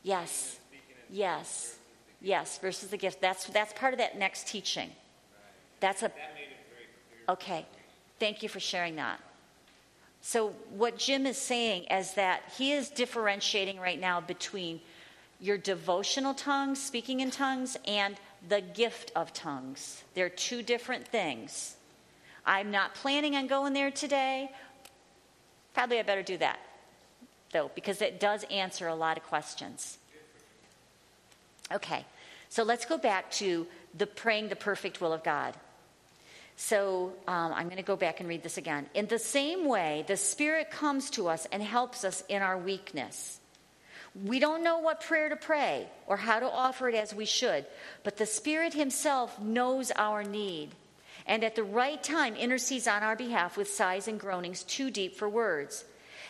[0.08, 0.58] Yes.
[1.10, 1.76] Yes.
[2.22, 3.20] Yes, versus the gift.
[3.20, 4.90] That's that's part of that next teaching.
[5.80, 6.10] That's a
[7.28, 7.66] Okay.
[8.18, 9.20] Thank you for sharing that.
[10.22, 14.80] So what Jim is saying is that he is differentiating right now between
[15.40, 18.16] your devotional tongues, speaking in tongues, and
[18.48, 20.04] the gift of tongues.
[20.14, 21.76] They're two different things.
[22.46, 24.50] I'm not planning on going there today.
[25.74, 26.58] Probably I better do that,
[27.52, 29.98] though, because it does answer a lot of questions.
[31.72, 32.04] Okay,
[32.48, 35.54] so let's go back to the praying the perfect will of God.
[36.56, 38.86] So um, I'm going to go back and read this again.
[38.94, 43.38] In the same way, the Spirit comes to us and helps us in our weakness.
[44.24, 47.64] We don't know what prayer to pray or how to offer it as we should,
[48.02, 50.70] but the Spirit Himself knows our need
[51.28, 55.14] and at the right time intercedes on our behalf with sighs and groanings too deep
[55.14, 55.84] for words.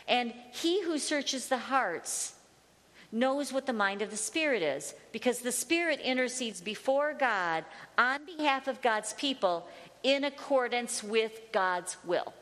[0.09, 2.34] And He who searches the hearts
[3.12, 7.64] knows what the mind of the Spirit is because the Spirit intercedes before God
[7.96, 9.66] on behalf of God's people
[10.02, 12.32] in accordance with God's will.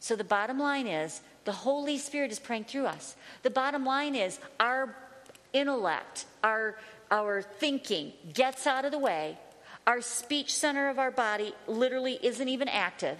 [0.00, 3.16] So the bottom line is the Holy Spirit is praying through us.
[3.42, 4.94] The bottom line is our
[5.52, 6.76] intellect, our,
[7.10, 9.38] our thinking gets out of the way.
[9.86, 13.18] Our speech center of our body literally isn't even active.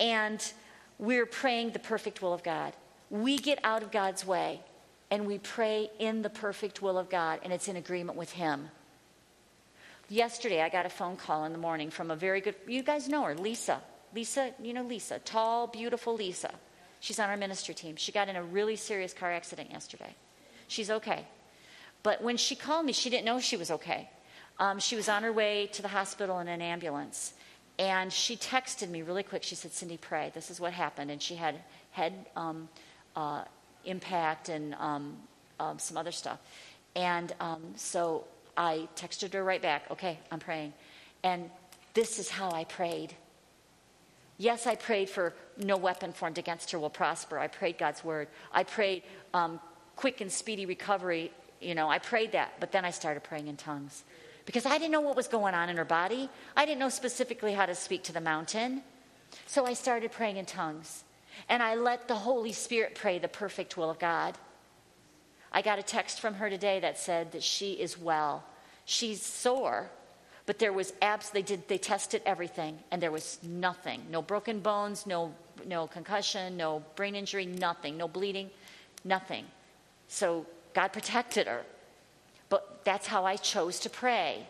[0.00, 0.42] And
[0.98, 2.72] we're praying the perfect will of God.
[3.10, 4.60] We get out of God's way
[5.10, 8.70] and we pray in the perfect will of God, and it's in agreement with Him.
[10.08, 13.08] Yesterday, I got a phone call in the morning from a very good, you guys
[13.08, 13.80] know her, Lisa.
[14.14, 16.52] Lisa, you know Lisa, tall, beautiful Lisa.
[17.00, 17.96] She's on our ministry team.
[17.96, 20.14] She got in a really serious car accident yesterday.
[20.68, 21.24] She's okay.
[22.02, 24.08] But when she called me, she didn't know she was okay.
[24.58, 27.34] Um, she was on her way to the hospital in an ambulance.
[27.78, 29.42] And she texted me really quick.
[29.42, 30.30] She said, Cindy, pray.
[30.34, 31.10] This is what happened.
[31.10, 31.56] And she had
[31.90, 32.68] head um,
[33.14, 33.44] uh,
[33.84, 35.16] impact and um,
[35.60, 36.38] um, some other stuff.
[36.94, 38.24] And um, so
[38.56, 40.72] I texted her right back, okay, I'm praying.
[41.22, 41.50] And
[41.92, 43.14] this is how I prayed.
[44.38, 47.38] Yes, I prayed for no weapon formed against her will prosper.
[47.38, 48.28] I prayed God's word.
[48.52, 49.02] I prayed
[49.34, 49.60] um,
[49.96, 51.30] quick and speedy recovery.
[51.60, 54.04] You know, I prayed that, but then I started praying in tongues
[54.46, 56.30] because I didn't know what was going on in her body.
[56.56, 58.82] I didn't know specifically how to speak to the mountain.
[59.46, 61.04] So I started praying in tongues.
[61.48, 64.38] And I let the Holy Spirit pray the perfect will of God.
[65.52, 68.44] I got a text from her today that said that she is well.
[68.84, 69.90] She's sore,
[70.46, 74.02] but there was abs they did they tested everything and there was nothing.
[74.10, 75.34] No broken bones, no
[75.66, 78.50] no concussion, no brain injury, nothing, no bleeding,
[79.04, 79.44] nothing.
[80.08, 81.62] So God protected her.
[82.48, 84.46] But that's how I chose to pray.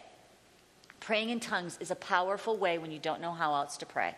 [1.00, 4.14] Praying in tongues is a powerful way when you don't know how else to pray.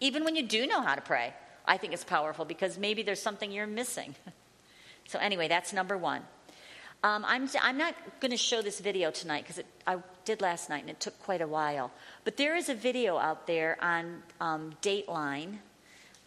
[0.00, 1.34] Even when you do know how to pray.
[1.66, 4.14] I think it's powerful because maybe there's something you're missing.
[5.08, 6.22] so, anyway, that's number one.
[7.04, 10.80] Um, I'm, I'm not going to show this video tonight because I did last night
[10.80, 11.92] and it took quite a while.
[12.24, 15.58] But there is a video out there on um, Dateline,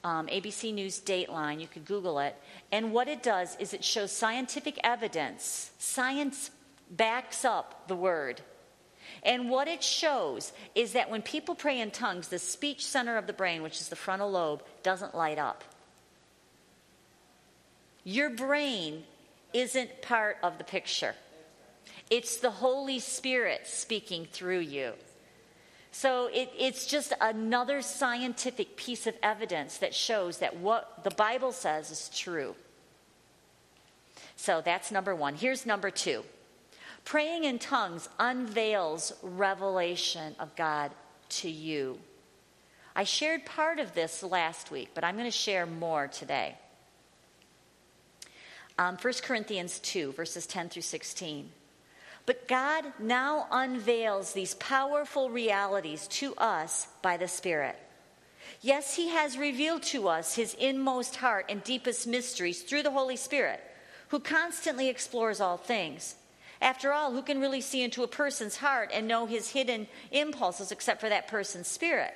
[0.03, 1.59] um, ABC News Dateline.
[1.59, 2.35] You could Google it.
[2.71, 5.71] And what it does is it shows scientific evidence.
[5.77, 6.51] Science
[6.91, 8.41] backs up the word.
[9.23, 13.27] And what it shows is that when people pray in tongues, the speech center of
[13.27, 15.63] the brain, which is the frontal lobe, doesn't light up.
[18.03, 19.03] Your brain
[19.53, 21.15] isn't part of the picture,
[22.09, 24.93] it's the Holy Spirit speaking through you.
[25.93, 31.51] So it, it's just another scientific piece of evidence that shows that what the Bible
[31.51, 32.55] says is true.
[34.37, 35.35] So that's number one.
[35.35, 36.23] Here's number two.
[37.05, 40.91] Praying in tongues unveils revelation of God
[41.29, 41.99] to you.
[42.95, 46.55] I shared part of this last week, but I'm going to share more today.
[48.77, 51.49] Um, 1 Corinthians 2, verses 10 through 16.
[52.25, 57.75] But God now unveils these powerful realities to us by the Spirit.
[58.61, 63.15] Yes, He has revealed to us His inmost heart and deepest mysteries through the Holy
[63.15, 63.61] Spirit,
[64.09, 66.15] who constantly explores all things.
[66.61, 70.71] After all, who can really see into a person's heart and know his hidden impulses
[70.71, 72.13] except for that person's spirit?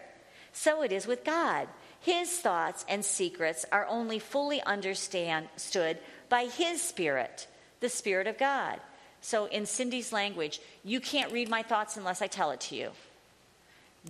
[0.54, 1.68] So it is with God.
[2.00, 5.98] His thoughts and secrets are only fully understood
[6.30, 7.48] by His Spirit,
[7.80, 8.80] the Spirit of God.
[9.22, 12.92] So, in Cindy's language, you can't read my thoughts unless I tell it to you.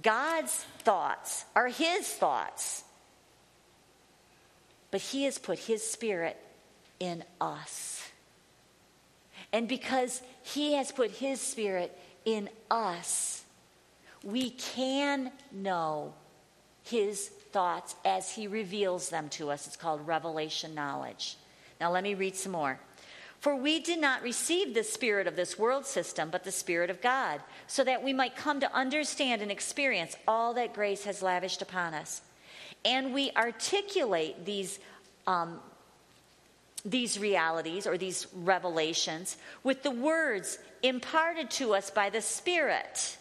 [0.01, 2.83] God's thoughts are His thoughts.
[4.91, 6.37] But He has put His Spirit
[6.99, 7.94] in us.
[9.55, 13.45] And because He has put His Spirit in us,
[14.21, 16.13] we can know
[16.83, 19.65] His thoughts as He reveals them to us.
[19.65, 21.37] It's called revelation knowledge.
[21.79, 22.81] Now, let me read some more.
[23.39, 27.01] For we did not receive the spirit of this world system, but the Spirit of
[27.01, 31.61] God, so that we might come to understand and experience all that grace has lavished
[31.61, 32.23] upon us.
[32.83, 34.79] And we articulate these,
[35.27, 35.61] um,
[36.85, 43.17] these realities or these revelations with the words imparted to us by the Spirit,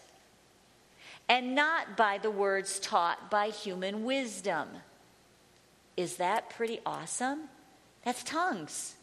[1.29, 4.69] and not by the words taught by human wisdom.
[5.97, 7.49] Is that pretty awesome?
[8.05, 8.95] That's tongues.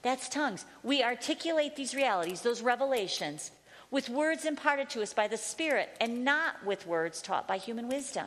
[0.00, 0.64] That's tongues.
[0.82, 3.50] We articulate these realities, those revelations,
[3.90, 7.88] with words imparted to us by the Spirit and not with words taught by human
[7.88, 8.26] wisdom.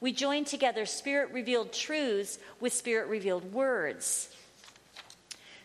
[0.00, 4.30] We join together spirit revealed truths with spirit revealed words.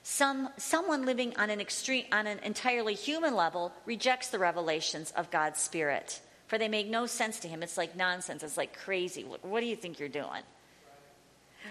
[0.07, 5.31] Some, someone living on an, extreme, on an entirely human level rejects the revelations of
[5.31, 7.63] God's Spirit, for they make no sense to him.
[7.63, 8.43] It's like nonsense.
[8.43, 9.23] It's like crazy.
[9.23, 10.43] What do you think you're doing?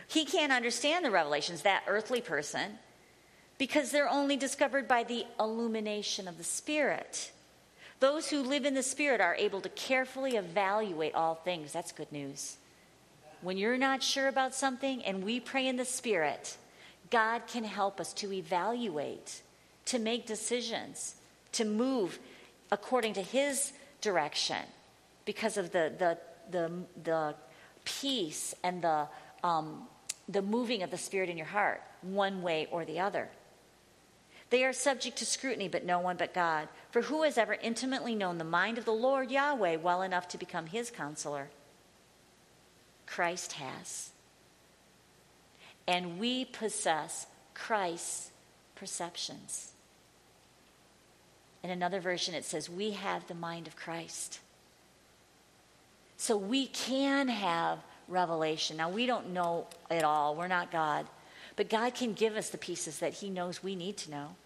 [0.09, 2.81] He can't understand the revelations, that earthly person
[3.57, 7.31] because they're only discovered by the illumination of the Spirit.
[8.01, 11.73] Those who live in the Spirit are able to carefully evaluate all things.
[11.73, 12.57] That's good news.
[13.43, 16.57] When you're not sure about something and we pray in the Spirit,
[17.15, 19.43] God can help us to evaluate,
[19.85, 21.15] to make decisions,
[21.53, 22.19] to move
[22.73, 24.65] according to His direction
[25.25, 26.19] because of the, the,
[26.51, 26.73] the,
[27.05, 27.35] the
[27.85, 29.07] peace and the,
[29.45, 29.85] um,
[30.29, 33.29] the moving of the Spirit in your heart, one way or the other.
[34.51, 36.67] They are subject to scrutiny, but no one but God.
[36.91, 40.37] For who has ever intimately known the mind of the Lord Yahweh well enough to
[40.37, 41.51] become his counselor?
[43.07, 44.11] Christ has.
[45.87, 48.31] And we possess Christ's
[48.75, 49.73] perceptions.
[51.63, 54.41] In another version, it says, We have the mind of Christ.
[56.17, 57.79] So we can have
[58.09, 58.77] revelation.
[58.77, 61.07] Now, we don't know it all, we're not God.
[61.57, 64.37] But God can give us the pieces that He knows we need to know.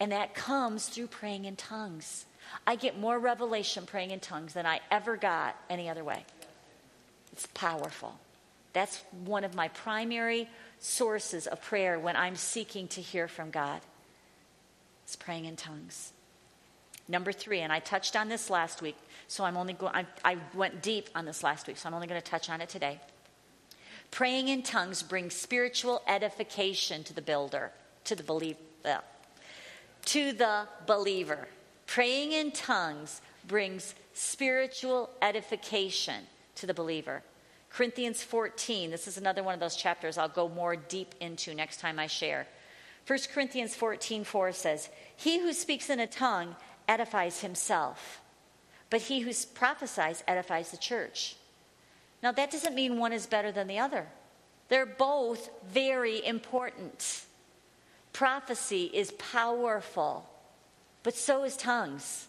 [0.00, 2.24] And that comes through praying in tongues.
[2.66, 6.24] I get more revelation praying in tongues than I ever got any other way.
[7.32, 8.18] It's powerful.
[8.72, 10.48] That's one of my primary
[10.78, 13.80] sources of prayer when I'm seeking to hear from God.
[15.04, 16.12] It's praying in tongues.
[17.08, 18.96] Number three, and I touched on this last week,
[19.28, 22.06] so I'm only going, I, I went deep on this last week, so I'm only
[22.06, 23.00] going to touch on it today.
[24.10, 27.72] Praying in tongues brings spiritual edification to the builder,
[28.04, 28.98] to the believer uh,
[30.04, 31.46] to the believer.
[31.86, 36.24] Praying in tongues brings spiritual edification
[36.56, 37.22] to the believer.
[37.72, 41.80] Corinthians 14, this is another one of those chapters I'll go more deep into next
[41.80, 42.46] time I share.
[43.06, 46.54] 1 Corinthians 14, 4 says, He who speaks in a tongue
[46.86, 48.20] edifies himself,
[48.90, 51.36] but he who prophesies edifies the church.
[52.22, 54.06] Now, that doesn't mean one is better than the other,
[54.68, 57.24] they're both very important.
[58.12, 60.28] Prophecy is powerful,
[61.02, 62.26] but so is tongues.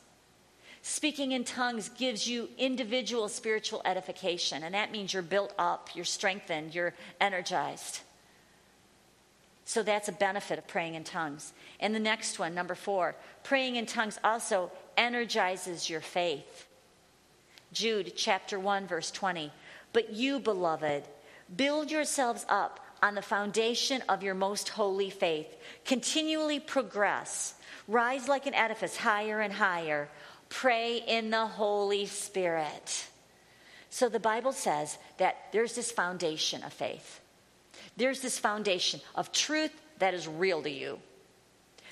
[0.86, 6.04] Speaking in tongues gives you individual spiritual edification, and that means you're built up, you're
[6.04, 8.02] strengthened, you're energized.
[9.64, 11.54] So that's a benefit of praying in tongues.
[11.80, 16.68] And the next one, number four, praying in tongues also energizes your faith.
[17.72, 19.54] Jude chapter 1, verse 20.
[19.94, 21.04] But you, beloved,
[21.56, 25.48] build yourselves up on the foundation of your most holy faith.
[25.86, 27.54] Continually progress.
[27.88, 30.10] Rise like an edifice higher and higher.
[30.54, 33.08] Pray in the Holy Spirit.
[33.90, 37.20] So the Bible says that there's this foundation of faith.
[37.98, 41.00] There's this foundation of truth that is real to you,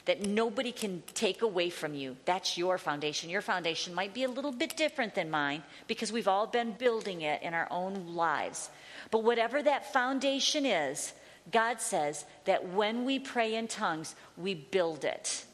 [0.06, 2.18] that nobody can take away from you.
[2.26, 3.32] That's your foundation.
[3.32, 7.22] Your foundation might be a little bit different than mine because we've all been building
[7.22, 8.70] it in our own lives.
[9.10, 11.14] But whatever that foundation is,
[11.52, 15.46] God says that when we pray in tongues, we build it,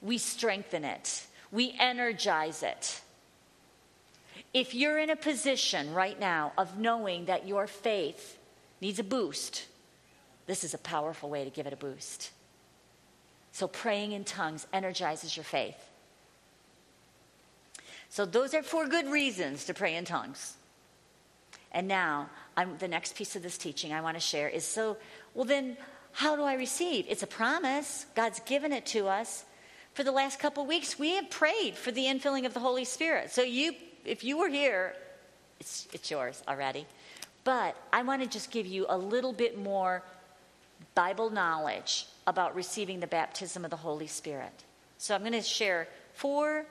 [0.00, 3.00] we strengthen it, we energize it.
[4.52, 8.38] If you're in a position right now of knowing that your faith
[8.80, 9.66] needs a boost,
[10.46, 12.30] this is a powerful way to give it a boost.
[13.52, 15.76] So, praying in tongues energizes your faith.
[18.10, 20.54] So, those are four good reasons to pray in tongues.
[21.72, 24.96] And now, I'm, the next piece of this teaching I want to share is so,
[25.34, 25.76] well, then,
[26.12, 27.04] how do I receive?
[27.08, 28.06] It's a promise.
[28.14, 29.44] God's given it to us.
[29.96, 33.30] For the last couple weeks, we have prayed for the infilling of the Holy Spirit.
[33.30, 33.72] So you,
[34.04, 34.94] if you were here,
[35.58, 36.84] it's, it's yours already.
[37.44, 40.02] But I want to just give you a little bit more
[40.94, 44.52] Bible knowledge about receiving the baptism of the Holy Spirit.
[44.98, 46.66] So I'm going to share four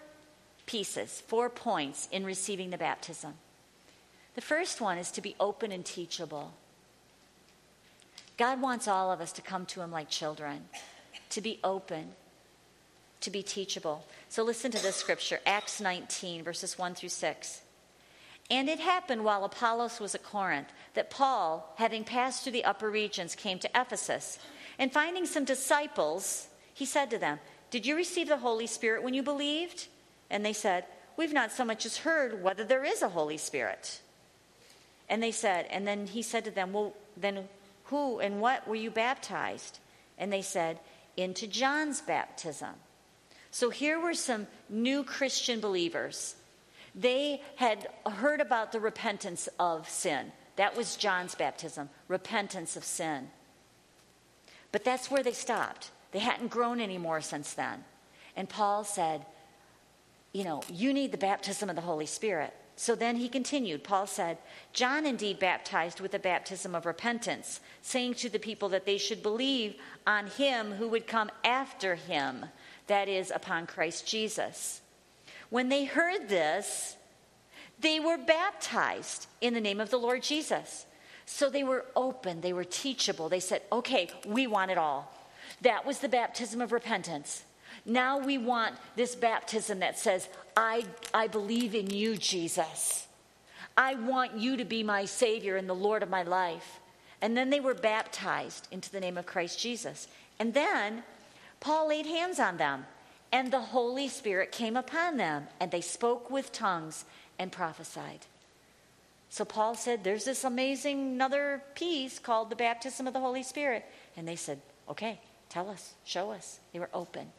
[0.68, 3.34] pieces, four points in receiving the baptism.
[4.36, 6.54] The first one is to be open and teachable.
[8.38, 10.66] God wants all of us to come to Him like children,
[11.32, 12.10] to be open,
[13.22, 14.06] to be teachable.
[14.30, 17.62] So listen to this scripture Acts 19, verses 1 through 6.
[18.50, 22.90] And it happened while Apollos was at Corinth that Paul, having passed through the upper
[22.90, 24.38] regions, came to Ephesus.
[24.78, 27.40] And finding some disciples, he said to them,
[27.72, 29.88] Did you receive the Holy Spirit when you believed?
[30.30, 30.86] And they said,
[31.18, 34.02] We've not so much as heard whether there is a Holy Spirit.
[35.08, 37.48] And they said, and then he said to them, Well, then
[37.86, 39.80] who and what were you baptized?
[40.18, 40.80] And they said,
[41.16, 42.76] Into John's baptism.
[43.56, 46.36] So here were some new Christian believers.
[46.94, 50.34] They had heard about the repentance of sin.
[50.58, 53.30] That was John's baptism, repentance of sin.
[54.74, 55.92] But that's where they stopped.
[56.12, 57.86] They hadn't grown anymore since then.
[58.36, 59.26] And Paul said,
[60.34, 62.54] You know, you need the baptism of the Holy Spirit.
[62.76, 63.86] So then he continued.
[63.86, 64.38] Paul said,
[64.74, 69.24] John indeed baptized with the baptism of repentance, saying to the people that they should
[69.24, 69.76] believe
[70.06, 72.48] on him who would come after him,
[72.88, 74.82] that is, upon Christ Jesus.
[75.50, 76.96] When they heard this,
[77.80, 80.86] they were baptized in the name of the Lord Jesus.
[81.26, 83.30] So they were open, they were teachable.
[83.30, 85.12] They said, okay, we want it all.
[85.62, 87.44] That was the baptism of repentance.
[87.86, 93.08] Now we want this baptism that says, I, I believe in you, Jesus.
[93.78, 96.80] I want you to be my Savior and the Lord of my life.
[97.22, 100.08] And then they were baptized into the name of Christ Jesus.
[100.40, 101.04] And then
[101.66, 102.86] Paul laid hands on them,
[103.32, 107.06] and the Holy Spirit came upon them, and they spoke with tongues
[107.40, 108.28] and prophesied.
[109.32, 113.84] So Paul said, There's this amazing another piece called the baptism of the Holy Spirit.
[114.16, 116.60] And they said, Okay, tell us, show us.
[116.72, 117.32] They were open,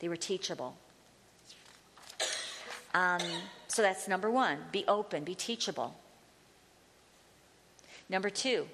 [0.00, 0.76] they were teachable.
[2.92, 3.22] Um,
[3.68, 5.96] so that's number one be open, be teachable.
[8.10, 8.66] Number two,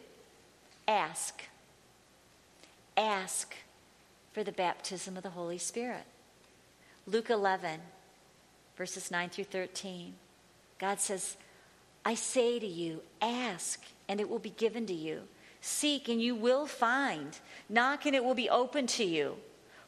[0.89, 1.41] ask.
[2.97, 3.55] Ask
[4.39, 6.05] for the baptism of the Holy Spirit.
[7.09, 7.81] Luke 11,
[8.77, 10.15] verses 9 through 13.
[10.79, 11.37] God says,
[12.05, 15.23] I say to you, ask, and it will be given to you.
[15.61, 17.37] Seek, and you will find.
[17.69, 19.39] Knock, and it will be open to you.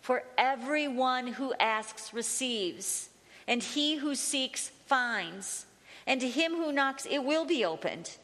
[0.01, 3.11] For everyone who asks receives,
[3.47, 5.67] and he who seeks finds,
[6.09, 8.17] and to him who knocks it will be opened.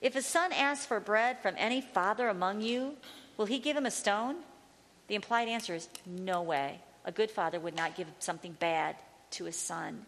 [0.00, 2.94] If a son asks for bread from any father among you,
[3.36, 4.36] will he give him a stone?
[5.08, 6.80] The implied answer is no way.
[7.04, 8.96] A good father would not give something bad
[9.32, 10.06] to his son.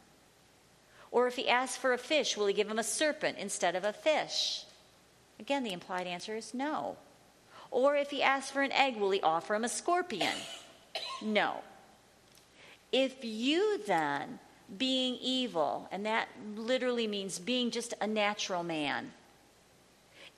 [1.11, 3.85] Or if he asks for a fish, will he give him a serpent instead of
[3.85, 4.65] a fish?
[5.41, 6.97] Again, the implied answer is no.
[7.71, 10.35] Or if he asks for an egg, will he offer him a scorpion?
[11.23, 11.63] No.
[12.91, 14.41] If you then,
[14.77, 19.13] being evil, and that literally means being just a natural man,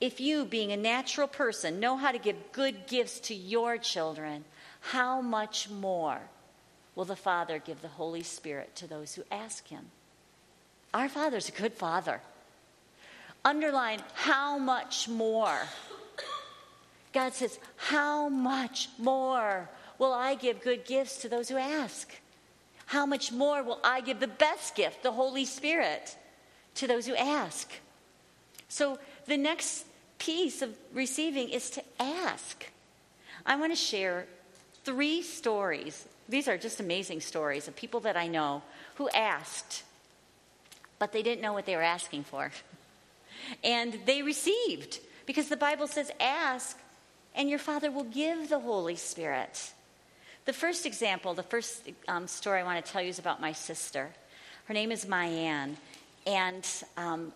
[0.03, 4.45] if you, being a natural person, know how to give good gifts to your children,
[4.81, 6.19] how much more
[6.97, 9.85] will the Father give the Holy Spirit to those who ask him?
[10.93, 12.21] Our Father's a good Father.
[13.45, 15.57] Underline how much more.
[17.13, 22.13] God says, How much more will I give good gifts to those who ask?
[22.87, 26.17] How much more will I give the best gift, the Holy Spirit,
[26.75, 27.71] to those who ask?
[28.69, 29.87] So the next
[30.25, 32.67] piece of receiving is to ask.
[33.45, 34.27] I want to share
[34.85, 36.07] three stories.
[36.29, 38.63] These are just amazing stories of people that I know
[38.97, 39.83] who asked
[41.03, 42.53] but they didn't know what they were asking for.
[43.65, 46.79] And they received, because the Bible says, ask,
[47.35, 49.73] and your Father will give the Holy Spirit.
[50.45, 53.51] The first example, the first um, story I want to tell you is about my
[53.51, 54.11] sister.
[54.67, 55.75] Her name is Mayanne.
[56.25, 56.65] And
[56.97, 57.33] um,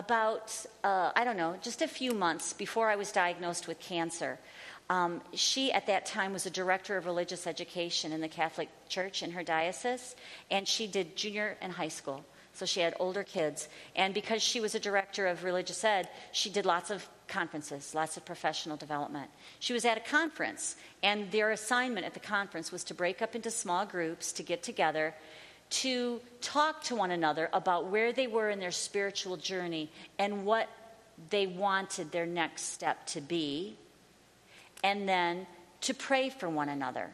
[0.00, 4.38] about, uh, I don't know, just a few months before I was diagnosed with cancer,
[4.88, 9.22] um, she, at that time, was a director of religious education in the Catholic Church
[9.22, 10.16] in her diocese,
[10.50, 12.24] and she did junior and high school.
[12.54, 13.68] So she had older kids.
[13.94, 18.16] And because she was a director of religious ed, she did lots of conferences, lots
[18.16, 19.30] of professional development.
[19.60, 23.36] She was at a conference, and their assignment at the conference was to break up
[23.36, 25.14] into small groups to get together
[25.70, 30.68] to talk to one another about where they were in their spiritual journey and what
[31.30, 33.76] they wanted their next step to be
[34.82, 35.46] and then
[35.82, 37.10] to pray for one another.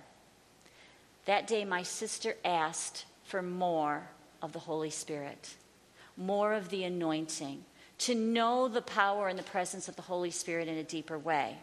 [1.26, 4.08] that day my sister asked for more
[4.40, 5.54] of the Holy Spirit,
[6.16, 7.64] more of the anointing,
[7.98, 11.56] to know the power and the presence of the Holy Spirit in a deeper way.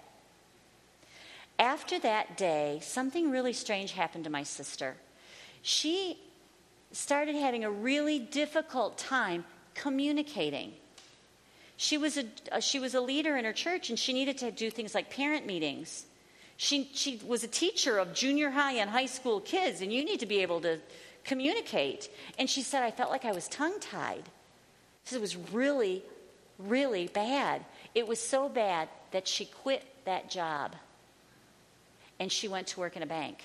[1.58, 4.96] After that day, something really strange happened to my sister.
[5.62, 6.18] She
[6.94, 9.44] started having a really difficult time
[9.76, 10.74] communicating.
[11.76, 14.52] She was a, uh, she was a leader in her church and she needed to
[14.52, 16.06] do things like parent meetings.
[16.56, 20.20] She, she was a teacher of junior high and high school kids, and you need
[20.20, 20.80] to be able to
[21.26, 22.10] communicate.
[22.38, 24.24] And she said, I felt like I was tongue tied.
[25.12, 26.04] It was really,
[26.58, 27.66] really bad.
[27.96, 30.76] It was so bad that she quit that job
[32.20, 33.44] and she went to work in a bank.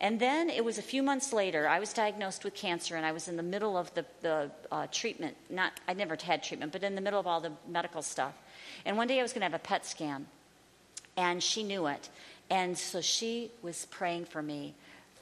[0.00, 3.10] And then it was a few months later, I was diagnosed with cancer and I
[3.10, 5.36] was in the middle of the, the uh, treatment.
[5.50, 8.34] Not, I never had treatment, but in the middle of all the medical stuff.
[8.84, 10.26] And one day I was going to have a PET scan,
[11.16, 12.08] and she knew it.
[12.48, 14.74] And so she was praying for me,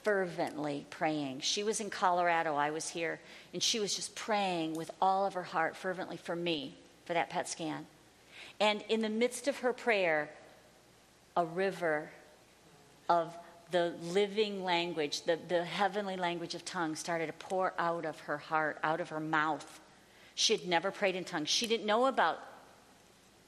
[0.02, 1.40] fervently praying.
[1.40, 3.18] She was in Colorado, I was here,
[3.54, 6.74] and she was just praying with all of her heart fervently for me
[7.06, 7.86] for that PET scan.
[8.60, 10.28] And in the midst of her prayer,
[11.34, 12.10] a river
[13.08, 13.34] of
[13.70, 18.38] the living language, the, the heavenly language of tongues started to pour out of her
[18.38, 19.80] heart, out of her mouth.
[20.34, 21.48] She had never prayed in tongues.
[21.48, 22.38] She didn't know about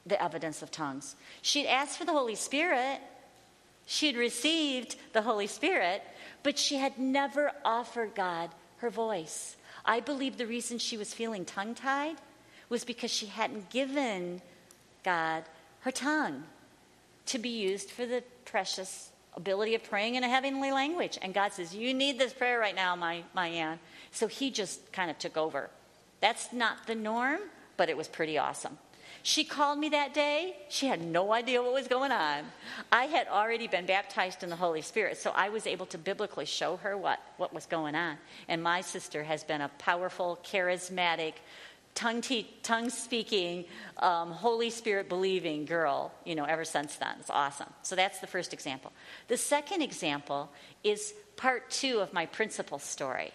[0.07, 1.17] the evidence of tongues.
[1.43, 3.01] She'd asked for the Holy Spirit,
[3.87, 6.03] she'd received the Holy Spirit,
[6.43, 9.57] but she had never offered God her voice.
[9.85, 12.17] I believe the reason she was feeling tongue tied
[12.69, 14.43] was because she hadn't given
[15.05, 15.45] God
[15.81, 16.45] her tongue
[17.27, 21.19] to be used for the precious ability of praying in a heavenly language.
[21.21, 23.79] And God says, You need this prayer right now, my, my Ann.
[24.11, 25.71] So he just kind of took over.
[26.21, 27.41] That's not the norm,
[27.77, 28.79] but it was pretty awesome.
[29.23, 30.57] She called me that day.
[30.69, 32.45] She had no idea what was going on.
[32.91, 36.47] I had already been baptized in the Holy Spirit, so I was able to biblically
[36.47, 38.17] show her what, what was going on.
[38.49, 41.35] And my sister has been a powerful, charismatic,
[41.99, 43.65] tongue, te- tongue speaking,
[43.97, 47.17] um, Holy Spirit believing girl, you know, ever since then.
[47.19, 47.69] It's awesome.
[47.83, 48.93] So that's the first example.
[49.27, 50.49] The second example
[50.85, 53.33] is part two of my principal story.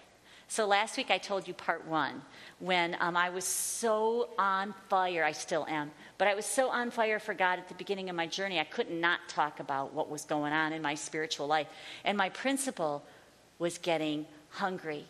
[0.47, 2.21] So last week I told you part one
[2.59, 5.25] when um, I was so on fire.
[5.25, 8.15] I still am, but I was so on fire for God at the beginning of
[8.15, 8.61] my journey.
[8.61, 11.67] I could not talk about what was going on in my spiritual life.
[12.05, 13.03] And my principal
[13.59, 15.05] was getting hungry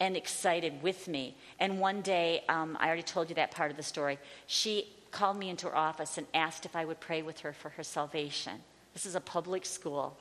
[0.00, 1.34] and excited with me.
[1.58, 5.38] And one day, um, I already told you that part of the story, she called
[5.38, 8.60] me into her office and asked if I would pray with her for her salvation.
[8.92, 10.16] This is a public school.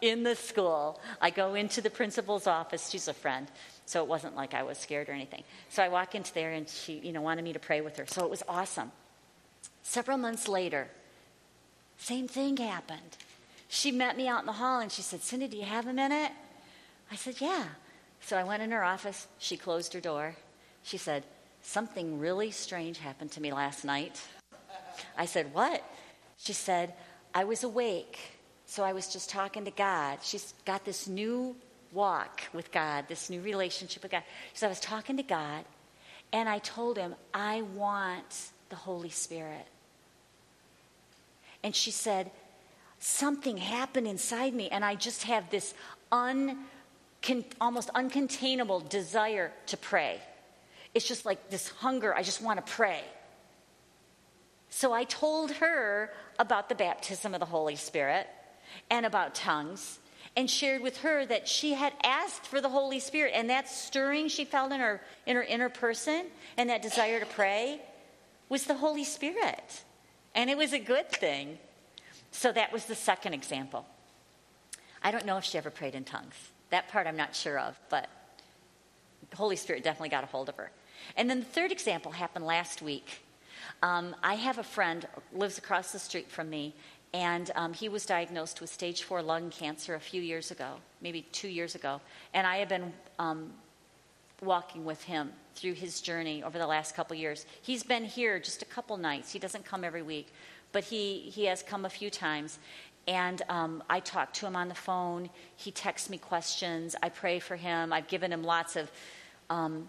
[0.00, 2.90] In the school, I go into the principal's office.
[2.90, 3.48] She's a friend,
[3.84, 5.42] so it wasn't like I was scared or anything.
[5.70, 8.06] So I walk into there, and she, you know, wanted me to pray with her.
[8.06, 8.92] So it was awesome.
[9.82, 10.86] Several months later,
[11.96, 13.16] same thing happened.
[13.68, 15.92] She met me out in the hall, and she said, "Cindy, do you have a
[15.92, 16.30] minute?"
[17.10, 17.64] I said, "Yeah."
[18.20, 19.26] So I went in her office.
[19.38, 20.36] She closed her door.
[20.82, 21.24] She said,
[21.62, 24.20] Something really strange happened to me last night.
[25.16, 25.82] I said, What?
[26.36, 26.94] She said,
[27.34, 28.18] I was awake.
[28.66, 30.18] So I was just talking to God.
[30.22, 31.56] She's got this new
[31.92, 34.22] walk with God, this new relationship with God.
[34.54, 35.64] So I was talking to God,
[36.32, 39.66] and I told him, I want the Holy Spirit.
[41.62, 42.30] And she said,
[43.00, 45.72] Something happened inside me, and I just have this
[46.10, 46.58] un
[47.28, 50.20] con- almost uncontainable desire to pray.
[50.94, 53.02] It's just like this hunger, I just want to pray.
[54.70, 58.26] So I told her about the baptism of the Holy Spirit
[58.90, 59.98] and about tongues
[60.36, 64.28] and shared with her that she had asked for the Holy Spirit and that stirring
[64.28, 66.26] she felt in her in her inner person
[66.56, 67.80] and that desire to pray
[68.48, 69.82] was the Holy Spirit.
[70.34, 71.58] And it was a good thing.
[72.30, 73.86] So that was the second example.
[75.02, 76.34] I don't know if she ever prayed in tongues.
[76.70, 78.08] That part I'm not sure of, but
[79.34, 80.70] Holy Spirit definitely got a hold of her.
[81.16, 83.24] And then the third example happened last week.
[83.82, 86.74] Um, I have a friend lives across the street from me,
[87.14, 91.22] and um, he was diagnosed with stage four lung cancer a few years ago, maybe
[91.32, 92.00] two years ago.
[92.34, 93.52] And I have been um,
[94.42, 97.46] walking with him through his journey over the last couple years.
[97.62, 99.32] He's been here just a couple nights.
[99.32, 100.32] He doesn't come every week,
[100.72, 102.58] but he, he has come a few times.
[103.08, 105.30] And um, I talk to him on the phone.
[105.56, 106.94] He texts me questions.
[107.02, 107.90] I pray for him.
[107.90, 108.90] I've given him lots of
[109.48, 109.88] um,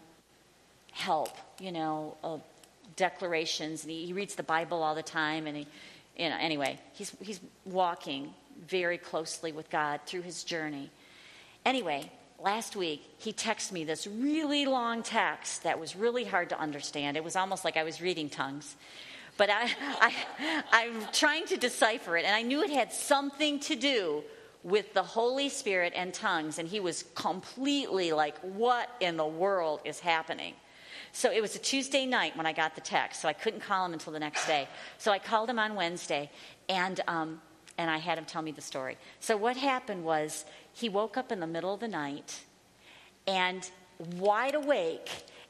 [0.93, 2.37] help, you know, uh,
[2.95, 3.83] declarations.
[3.83, 5.47] And he, he, reads the Bible all the time.
[5.47, 5.67] And he,
[6.17, 8.33] you know, anyway, he's, he's walking
[8.65, 10.89] very closely with God through his journey.
[11.65, 12.09] Anyway,
[12.41, 17.17] last week he texted me this really long text that was really hard to understand.
[17.17, 18.77] It was almost like I was reading tongues.
[19.39, 19.63] But I,
[20.01, 20.13] I,
[20.71, 24.23] I'm trying to decipher it, and I knew it had something to do
[24.61, 29.79] with the Holy Spirit and tongues, and he was completely like, What in the world
[29.85, 30.53] is happening?
[31.13, 33.85] So it was a Tuesday night when I got the text, so I couldn't call
[33.85, 34.67] him until the next day.
[34.97, 36.29] So I called him on Wednesday,
[36.67, 37.41] and, um,
[37.77, 38.97] and I had him tell me the story.
[39.21, 42.41] So what happened was he woke up in the middle of the night
[43.25, 43.67] and
[44.17, 45.09] wide awake,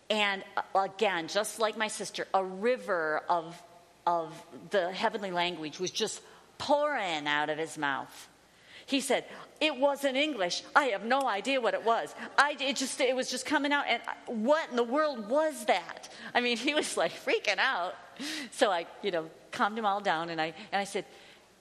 [0.09, 3.61] and uh, again, just like my sister, a river of,
[4.05, 4.33] of
[4.69, 6.21] the heavenly language was just
[6.57, 8.27] pouring out of his mouth.
[8.85, 9.25] He said,
[9.61, 10.63] "It wasn't English.
[10.75, 12.13] I have no idea what it was.
[12.37, 13.85] I it just it was just coming out.
[13.87, 16.09] And what in the world was that?
[16.33, 17.95] I mean, he was like freaking out.
[18.51, 21.05] So I, you know, calmed him all down, and I and I said,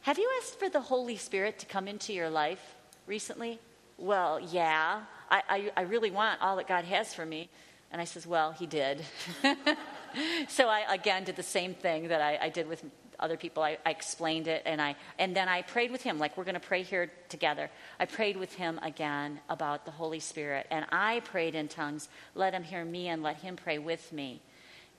[0.02, 2.76] "Have you asked for the Holy Spirit to come into your life
[3.06, 3.58] recently?"
[3.98, 5.02] Well, yeah.
[5.30, 7.50] I, I, I really want all that God has for me.
[7.90, 9.02] And I says, Well, he did.
[10.48, 12.84] so I again did the same thing that I, I did with
[13.20, 13.62] other people.
[13.62, 16.54] I, I, explained it, and I and then I prayed with him, like we're going
[16.54, 17.70] to pray here together.
[17.98, 22.08] I prayed with him again about the Holy Spirit, and I prayed in tongues.
[22.34, 24.40] Let him hear me, and let him pray with me,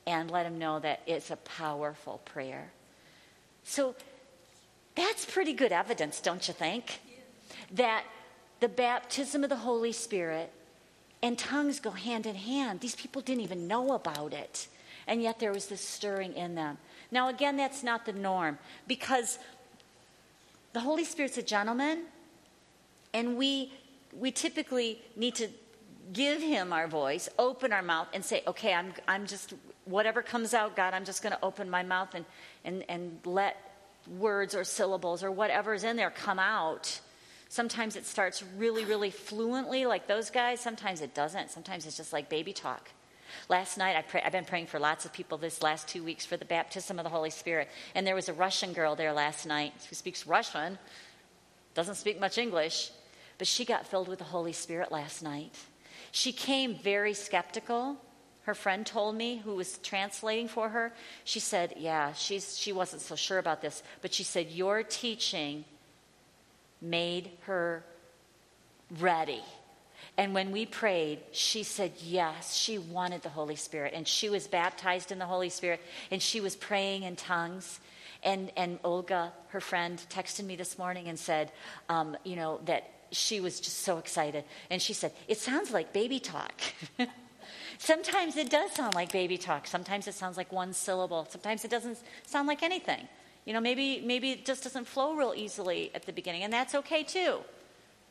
[0.06, 2.72] and let him know that it's a powerful prayer.
[3.64, 3.96] So
[4.96, 7.00] that's pretty good evidence, don't you think?
[7.72, 8.04] That
[8.60, 10.52] the baptism of the Holy Spirit
[11.22, 12.80] and tongues go hand in hand.
[12.80, 14.68] These people didn't even know about it,
[15.10, 16.78] and yet there was this stirring in them.
[17.12, 19.40] Now, again, that's not the norm because
[20.72, 22.04] the Holy Spirit's a gentleman,
[23.14, 23.74] and we,
[24.18, 25.50] we typically need to
[26.14, 29.56] give him our voice, open our mouth, and say, okay, I'm, I'm just,
[29.86, 32.26] whatever comes out, God, I'm just going to open my mouth and,
[32.64, 33.58] and, and let
[34.18, 37.00] words or syllables or whatever's in there come out.
[37.50, 40.60] Sometimes it starts really, really fluently, like those guys.
[40.60, 41.50] Sometimes it doesn't.
[41.50, 42.90] Sometimes it's just like baby talk.
[43.48, 46.26] Last night, I pray, I've been praying for lots of people this last two weeks
[46.26, 47.70] for the baptism of the Holy Spirit.
[47.96, 50.78] And there was a Russian girl there last night who speaks Russian,
[51.74, 52.92] doesn't speak much English,
[53.38, 55.56] but she got filled with the Holy Spirit last night.
[56.12, 57.98] She came very skeptical.
[58.44, 63.02] Her friend told me, who was translating for her, she said, Yeah, she's, she wasn't
[63.02, 65.66] so sure about this, but she said, Your teaching
[66.82, 67.84] made her
[69.00, 69.44] ready
[70.20, 73.94] and when we prayed, she said yes, she wanted the Holy Spirit.
[73.96, 75.80] And she was baptized in the Holy Spirit,
[76.12, 77.80] and she was praying in tongues.
[78.22, 81.54] And, and Olga, her friend, texted me this morning and said,
[81.88, 84.44] um, you know, that she was just so excited.
[84.70, 86.62] And she said, It sounds like baby talk.
[87.78, 89.68] Sometimes it does sound like baby talk.
[89.68, 91.28] Sometimes it sounds like one syllable.
[91.30, 91.98] Sometimes it doesn't
[92.28, 93.08] sound like anything.
[93.46, 96.76] You know, maybe, maybe it just doesn't flow real easily at the beginning, and that's
[96.76, 97.40] okay too.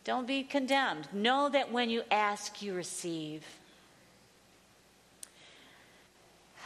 [0.04, 1.08] Don't be condemned.
[1.12, 3.44] Know that when you ask, you receive.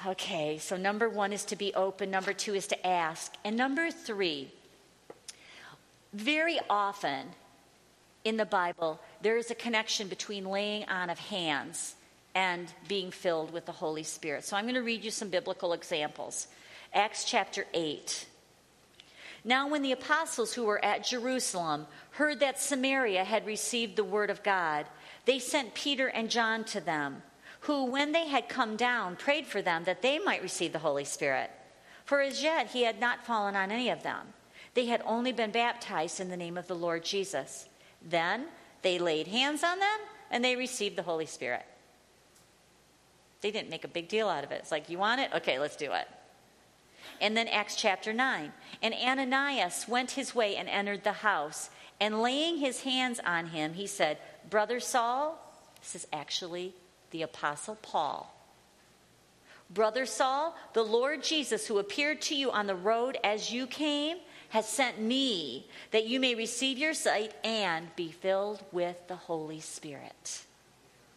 [0.04, 3.90] Okay, so number one is to be open, number two is to ask, and number
[3.92, 4.50] three,
[6.12, 7.28] very often
[8.24, 11.94] in the Bible, there is a connection between laying on of hands
[12.34, 14.44] and being filled with the Holy Spirit.
[14.44, 16.48] So I'm going to read you some biblical examples.
[16.92, 18.26] Acts chapter 8.
[19.44, 24.30] Now, when the apostles who were at Jerusalem heard that Samaria had received the word
[24.30, 24.86] of God,
[25.24, 27.22] they sent Peter and John to them,
[27.60, 31.04] who, when they had come down, prayed for them that they might receive the Holy
[31.04, 31.50] Spirit.
[32.04, 34.28] For as yet he had not fallen on any of them.
[34.74, 37.68] They had only been baptized in the name of the Lord Jesus.
[38.00, 38.46] Then
[38.82, 39.98] they laid hands on them
[40.30, 41.64] and they received the Holy Spirit.
[43.40, 44.60] They didn't make a big deal out of it.
[44.60, 45.30] It's like, you want it?
[45.34, 46.08] Okay, let's do it.
[47.22, 48.52] And then Acts chapter 9.
[48.82, 51.70] And Ananias went his way and entered the house.
[52.00, 54.18] And laying his hands on him, he said,
[54.50, 55.38] Brother Saul,
[55.80, 56.74] this is actually
[57.12, 58.34] the Apostle Paul.
[59.70, 64.18] Brother Saul, the Lord Jesus, who appeared to you on the road as you came,
[64.48, 69.60] has sent me that you may receive your sight and be filled with the Holy
[69.60, 70.42] Spirit.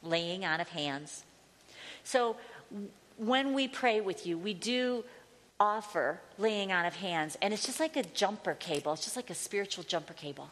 [0.04, 1.24] Laying on of hands.
[2.04, 2.38] So
[3.18, 5.04] when we pray with you, we do
[5.60, 9.30] offer laying on of hands, and it's just like a jumper cable, it's just like
[9.30, 10.52] a spiritual jumper cable.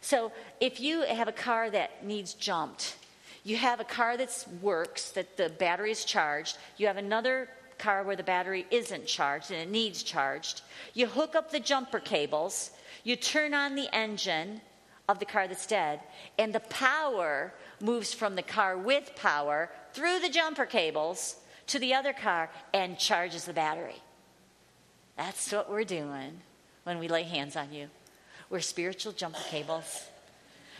[0.00, 2.96] So if you have a car that needs jumped,
[3.44, 7.48] you have a car that works, that the battery is charged, you have another
[7.78, 10.62] car where the battery isn't charged and it needs charged.
[10.92, 12.70] You hook up the jumper cables,
[13.04, 14.60] you turn on the engine
[15.08, 16.00] of the car that's dead,
[16.38, 21.36] and the power moves from the car with power through the jumper cables
[21.68, 24.02] to the other car and charges the battery.
[25.20, 26.40] That's what we're doing
[26.84, 27.90] when we lay hands on you.
[28.48, 30.04] We're spiritual jumper cables.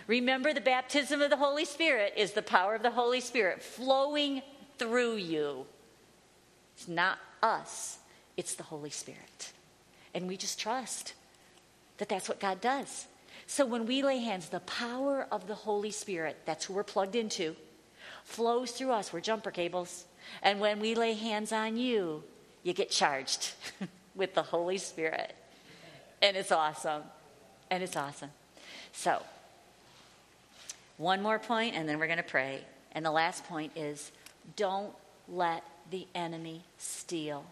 [0.07, 4.41] Remember, the baptism of the Holy Spirit is the power of the Holy Spirit flowing
[4.79, 5.67] through you.
[6.75, 7.99] It's not us,
[8.39, 9.53] it's the Holy Spirit.
[10.15, 11.13] And we just trust
[11.99, 13.09] that that's what God does.
[13.47, 17.15] So when we lay hands, the power of the Holy Spirit, that's who we're plugged
[17.15, 17.57] into,
[18.25, 19.13] flows through us.
[19.13, 20.07] We're jumper cables.
[20.43, 22.25] And when we lay hands on you,
[22.63, 23.53] you get charged
[24.21, 25.35] with the Holy Spirit.
[26.23, 27.03] And it's awesome.
[27.71, 28.31] And it's awesome.
[28.93, 29.23] So,
[30.99, 32.61] one more point, and then we're going to pray.
[32.93, 34.13] And the last point is
[34.57, 34.93] don't
[35.27, 37.45] let the enemy steal.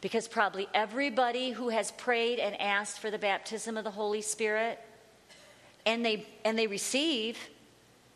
[0.00, 4.80] Because probably everybody who has prayed and asked for the baptism of the Holy Spirit
[5.84, 7.38] and they and they receive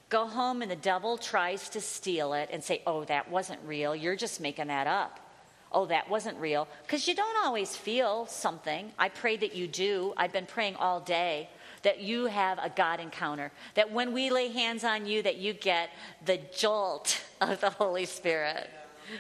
[0.09, 3.95] go home and the devil tries to steal it and say, "Oh, that wasn't real.
[3.95, 5.30] You're just making that up."
[5.73, 6.67] Oh, that wasn't real.
[6.83, 8.93] Because you don't always feel something.
[8.99, 10.13] I pray that you do.
[10.17, 11.49] I've been praying all day
[11.83, 13.53] that you have a God encounter.
[13.75, 15.91] That when we lay hands on you, that you get
[16.25, 18.69] the jolt of the Holy Spirit.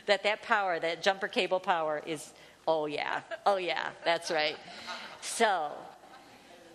[0.06, 2.32] That that power, that jumper cable power is,
[2.66, 4.56] oh yeah, oh yeah, that's right.
[5.20, 5.70] So,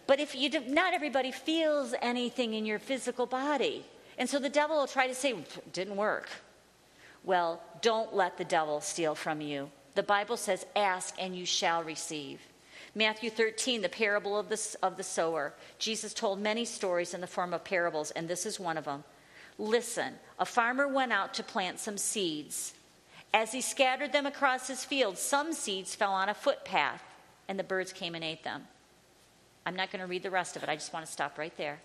[0.08, 3.86] but if you do, not everybody feels anything in your physical body.
[4.18, 5.36] And so the devil will try to say,
[5.74, 6.30] didn't work.
[7.26, 9.72] Well, don't let the devil steal from you.
[9.96, 12.40] The Bible says, ask and you shall receive.
[12.94, 15.54] Matthew 13, the parable of the, of the sower.
[15.80, 19.04] Jesus told many stories in the form of parables, and this is one of them.
[19.58, 22.74] Listen, a farmer went out to plant some seeds.
[23.34, 27.04] As he scattered them across his field, some seeds fell on a footpath,
[27.48, 28.64] and the birds came and ate them.
[29.66, 31.56] I'm not going to read the rest of it, I just want to stop right
[31.58, 31.80] there.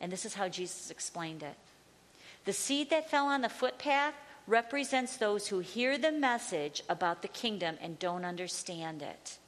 [0.00, 1.56] And this is how Jesus explained it.
[2.44, 4.14] The seed that fell on the footpath
[4.46, 9.38] represents those who hear the message about the kingdom and don't understand it.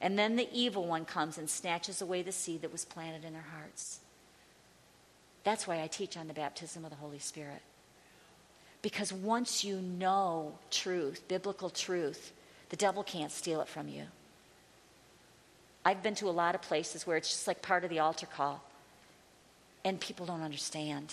[0.00, 3.32] And then the evil one comes and snatches away the seed that was planted in
[3.32, 4.00] their hearts.
[5.44, 7.62] That's why I teach on the baptism of the Holy Spirit.
[8.82, 12.32] Because once you know truth, biblical truth,
[12.70, 14.04] the devil can't steal it from you.
[15.84, 18.26] I've been to a lot of places where it's just like part of the altar
[18.26, 18.62] call,
[19.84, 21.12] and people don't understand.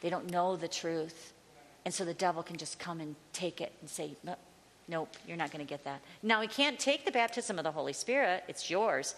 [0.00, 1.32] They don't know the truth.
[1.84, 4.16] And so the devil can just come and take it and say,
[4.88, 6.00] Nope, you're not going to get that.
[6.22, 9.14] Now, he can't take the baptism of the Holy Spirit, it's yours,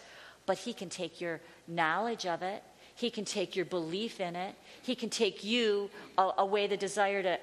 [0.47, 2.63] but he can take your knowledge of it,
[2.95, 7.39] he can take your belief in it, he can take you away the desire to,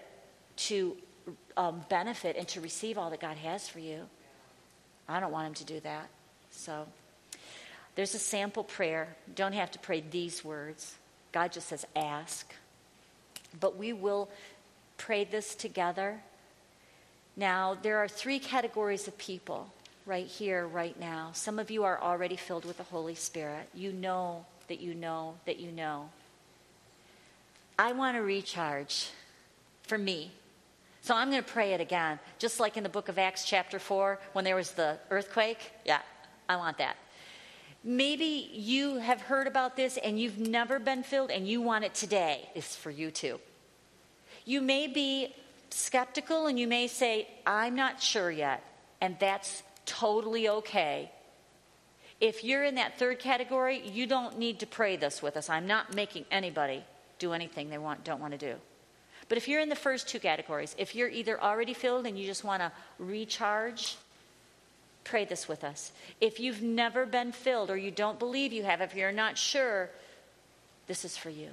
[0.56, 0.98] to
[1.56, 4.02] um, benefit and to receive all that God has for you.
[5.08, 6.08] I don't want him to do that.
[6.50, 6.88] So,
[7.96, 9.16] there's a sample prayer.
[9.36, 10.96] Don't have to pray these words.
[11.32, 12.54] God just says, ask.
[13.60, 14.30] But we will
[14.98, 16.22] pray this together
[17.38, 19.70] now, there are three categories of people
[20.06, 21.32] right here, right now.
[21.34, 23.68] Some of you are already filled with the Holy Spirit.
[23.74, 26.10] You know that you know that you know.
[27.78, 29.10] I want to recharge
[29.84, 30.32] for me.
[31.02, 33.80] So I'm going to pray it again, just like in the book of Acts, chapter
[33.80, 35.72] 4, when there was the earthquake.
[35.86, 36.00] Yeah,
[36.48, 36.96] I want that.
[37.88, 41.94] Maybe you have heard about this and you've never been filled and you want it
[41.94, 42.50] today.
[42.56, 43.40] It's for you too.
[44.44, 45.36] You may be
[45.70, 48.64] skeptical and you may say, I'm not sure yet,
[49.02, 51.12] and that's totally okay.
[52.20, 55.48] If you're in that third category, you don't need to pray this with us.
[55.48, 56.84] I'm not making anybody
[57.20, 58.56] do anything they want, don't want to do.
[59.30, 62.26] But if you're in the first two categories, if you're either already filled and you
[62.26, 63.96] just want to recharge,
[65.06, 65.94] pray this with us.
[66.20, 69.90] If you've never been filled or you don't believe you have, if you're not sure,
[70.88, 71.50] this is for you.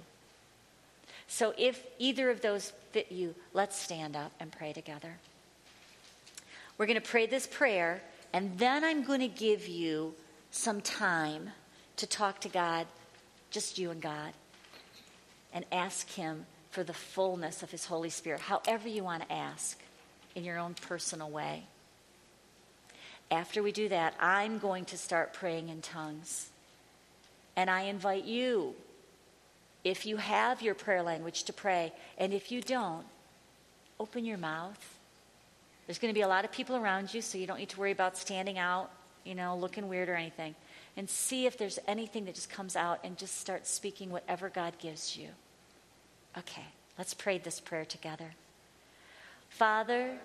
[1.28, 5.16] So if either of those fit you, let's stand up and pray together.
[6.76, 10.14] We're going to pray this prayer, and then I'm going to give you
[10.50, 11.50] some time
[11.96, 12.86] to talk to God,
[13.50, 14.32] just you and God,
[15.52, 19.78] and ask Him for the fullness of His Holy Spirit, however you want to ask,
[20.34, 21.64] in your own personal way.
[23.32, 26.50] After we do that, I'm going to start praying in tongues.
[27.56, 28.74] And I invite you
[29.84, 33.06] if you have your prayer language to pray, and if you don't,
[33.98, 34.98] open your mouth.
[35.86, 37.80] There's going to be a lot of people around you, so you don't need to
[37.80, 38.90] worry about standing out,
[39.24, 40.54] you know, looking weird or anything.
[40.98, 44.74] And see if there's anything that just comes out and just start speaking whatever God
[44.78, 45.28] gives you.
[46.36, 46.66] Okay,
[46.98, 48.34] let's pray this prayer together.
[49.48, 50.18] Father,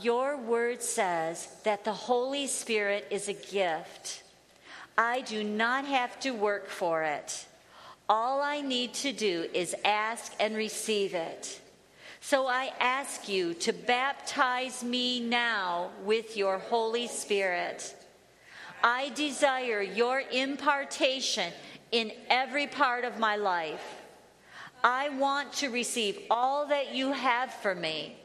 [0.00, 4.22] your word says that the Holy Spirit is a gift.
[4.96, 7.46] I do not have to work for it.
[8.08, 11.60] All I need to do is ask and receive it.
[12.20, 17.94] So I ask you to baptize me now with your Holy Spirit.
[18.82, 21.52] I desire your impartation
[21.92, 24.02] in every part of my life.
[24.82, 28.16] I want to receive all that you have for me.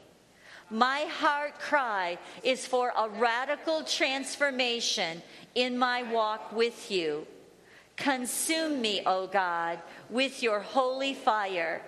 [0.70, 5.20] My heart cry is for a radical transformation
[5.54, 7.26] in my walk with you.
[7.96, 11.82] Consume me, O God, with your holy fire.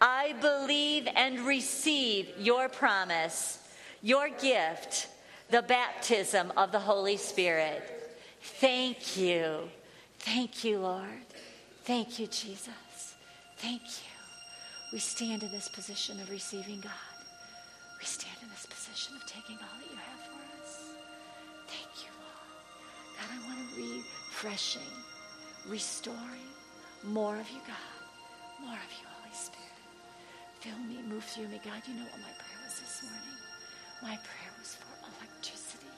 [0.00, 3.58] I believe and receive your promise,
[4.02, 5.08] your gift,
[5.50, 7.82] the baptism of the Holy Spirit.
[8.40, 9.68] Thank you.
[10.20, 11.26] Thank you, Lord.
[11.84, 13.14] Thank you, Jesus.
[13.56, 14.10] Thank you.
[14.92, 17.09] We stand in this position of receiving God.
[18.00, 20.96] We stand in this position of taking all that you have for us.
[21.68, 22.48] Thank you, Lord.
[23.20, 24.88] God, I want to refreshing,
[25.68, 26.48] restoring
[27.04, 28.00] more of you, God.
[28.64, 29.76] More of you, Holy Spirit.
[30.60, 31.60] Fill me, move through me.
[31.62, 33.36] God, you know what my prayer was this morning.
[34.00, 35.92] My prayer was for electricity,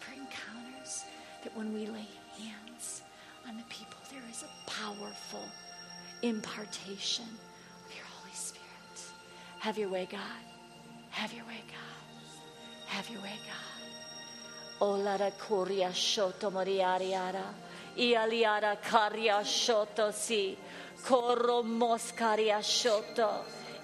[0.00, 1.04] for encounters,
[1.42, 3.00] that when we lay hands
[3.48, 5.48] on the people, there is a powerful
[6.20, 8.96] impartation of your Holy Spirit.
[9.60, 10.20] Have your way, God.
[11.16, 12.88] Have your way, God.
[12.88, 14.86] Have your way, God.
[14.86, 17.44] Olara kuria shoto moriariara.
[17.96, 20.58] Ialiara karia shoto si.
[21.02, 23.30] Koro moskaria shoto.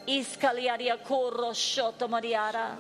[0.06, 2.76] Iskaliaria koro shoto moriara.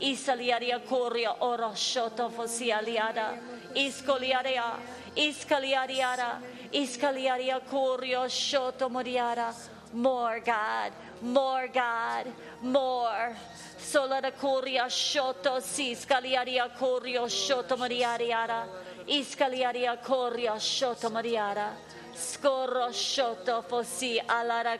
[0.00, 3.38] Isaliaria koria oro shoto fosi aliada.
[3.74, 4.80] Iskoliaria.
[5.14, 6.40] Iskaliariara.
[6.72, 9.52] Iskaliaria korio shoto moriara.
[9.92, 10.92] More God.
[11.20, 12.32] More God.
[12.62, 13.36] More.
[13.80, 15.94] Solara koria shoto si.
[15.94, 18.66] Iskaliaria korio shoto moriariara.
[19.08, 21.72] Iskaliaria koria shoto moriara.
[22.14, 24.78] Scorro shoto fosi alara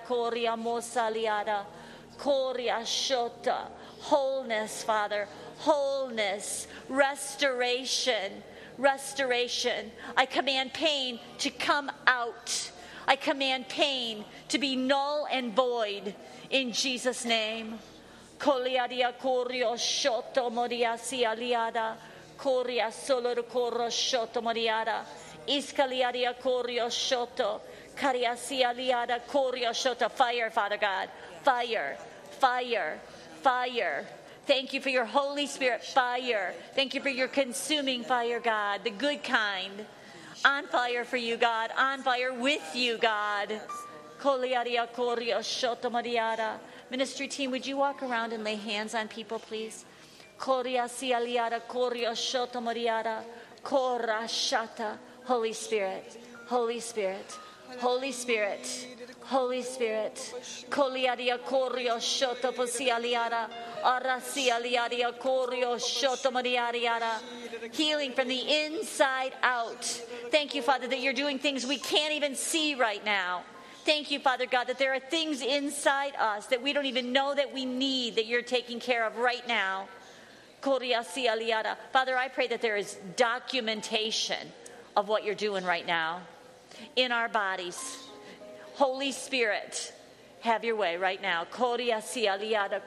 [0.56, 1.64] mosaliara.
[2.18, 3.68] Koria shota.
[4.00, 5.26] Wholeness, Father.
[5.60, 6.66] Wholeness.
[6.88, 8.42] Restoration.
[8.76, 9.90] Restoration.
[10.16, 12.70] I command pain to come out.
[13.08, 16.14] I command pain to be null and void
[16.50, 17.78] in Jesus' name.
[18.40, 21.96] Koliadia korio shoto moriasi aliada.
[22.38, 25.04] Corro shoto moriada.
[25.46, 27.60] Iskaliadia korio shoto.
[27.94, 30.10] Kariasi aliada korio shoto.
[30.10, 31.10] Fire, Father God.
[31.42, 31.98] Fire.
[32.40, 32.98] Fire.
[33.42, 34.06] Fire.
[34.46, 36.54] Thank you for your Holy Spirit fire.
[36.74, 39.86] Thank you for your consuming fire, God, the good kind.
[40.44, 41.70] On fire for you, God.
[41.76, 43.60] On fire with you, God.
[46.90, 49.84] Ministry team, would you walk around and lay hands on people, please?
[50.38, 53.22] Gloria si aliada, gloria shota moriada,
[53.62, 54.98] cora shata.
[55.24, 57.38] Holy Spirit, Holy Spirit,
[57.78, 58.88] Holy Spirit,
[59.20, 60.16] Holy Spirit.
[60.70, 63.48] Koliaria korio shoto posialiara.
[63.84, 67.20] Arasi aliaria korio shoto mariariara.
[67.72, 69.84] Healing from the inside out.
[70.30, 73.42] Thank you, Father, that you're doing things we can't even see right now.
[73.84, 77.34] Thank you, Father God, that there are things inside us that we don't even know
[77.34, 79.88] that we need that you're taking care of right now.
[80.60, 84.52] Father, I pray that there is documentation
[84.96, 86.20] of what you're doing right now
[86.96, 87.98] in our bodies.
[88.74, 89.94] Holy Spirit,
[90.40, 91.44] have your way right now.
[91.44, 92.80] Koria si aliada.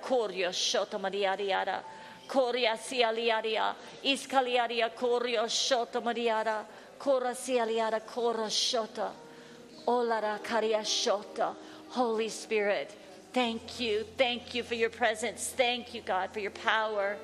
[11.89, 12.95] Holy Spirit,
[13.34, 14.05] thank you.
[14.17, 15.53] Thank you for your presence.
[15.55, 17.17] Thank you, God, for your power.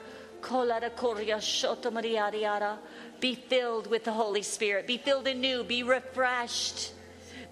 [3.20, 4.88] Be filled with the Holy Spirit.
[4.88, 5.64] Be filled anew.
[5.64, 6.94] Be refreshed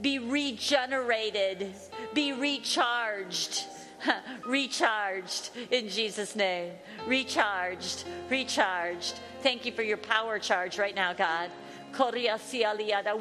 [0.02, 1.74] be regenerated,
[2.14, 3.66] be recharged.
[4.46, 6.72] recharged in Jesus' name.
[7.08, 9.20] Recharged, recharged.
[9.42, 11.50] Thank you for your power charge right now, God.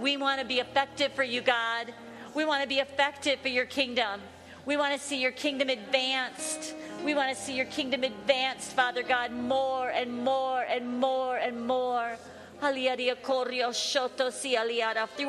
[0.01, 1.93] We want to be effective for you, God.
[2.35, 4.21] We want to be effective for your kingdom.
[4.67, 6.75] We want to see your kingdom advanced.
[7.05, 11.67] We want to see your kingdom advanced, Father God, more and more and more and
[11.67, 12.17] more
[12.61, 12.89] through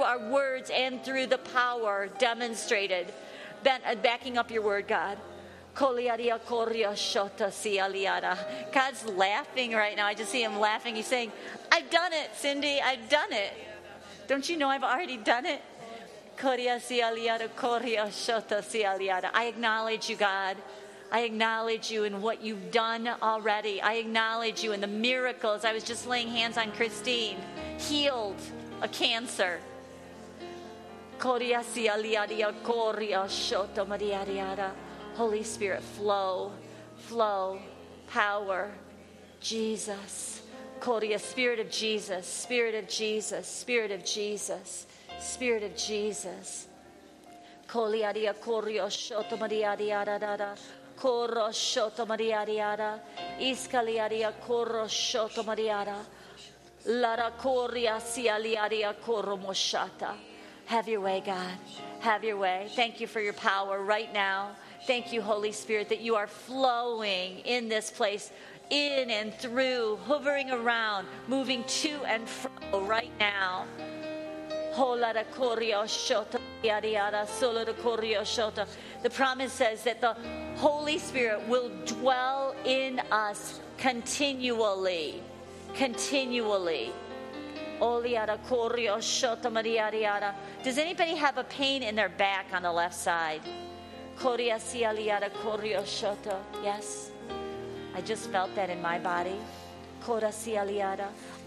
[0.02, 3.14] our words and through the power demonstrated.
[3.66, 5.18] Uh, backing up your word, God.
[8.74, 10.08] God's laughing right now.
[10.08, 10.96] I just see him laughing.
[10.96, 11.32] He's saying,
[11.72, 12.82] I've done it, Cindy.
[12.82, 13.54] I've done it.
[14.28, 15.62] Don't you know I've already done it?
[19.36, 20.58] I acknowledge you, God.
[21.12, 23.80] I acknowledge you in what you've done already.
[23.80, 25.64] I acknowledge you in the miracles.
[25.64, 27.38] I was just laying hands on Christine,
[27.78, 28.42] healed
[28.82, 29.60] a cancer.
[35.18, 36.52] Holy Spirit, flow,
[36.96, 37.60] flow,
[38.08, 38.72] power,
[39.42, 40.44] Jesus.
[40.80, 44.86] Korea, Spirit of Jesus, Spirit of Jesus, Spirit of Jesus,
[45.20, 46.68] Spirit of Jesus.
[47.68, 49.76] Koliaria Korio Shoto Maria
[50.98, 53.00] Corro shoto mariariara,
[53.40, 56.04] iscaliaria corro shoto mariara,
[56.86, 60.16] lara corria si aliaria corro moshata,
[60.66, 61.58] Have your way, God.
[62.00, 62.68] Have your way.
[62.76, 64.56] Thank you for your power right now.
[64.88, 68.32] Thank you, Holy Spirit, that you are flowing in this place,
[68.70, 73.66] in and through, hovering around, moving to and fro right now.
[79.04, 80.16] The promise says that the
[80.56, 85.22] Holy Spirit will dwell in us continually.
[85.76, 86.94] Continually.
[90.64, 93.42] Does anybody have a pain in their back on the left side?
[96.64, 97.12] Yes.
[97.94, 99.38] I just felt that in my body.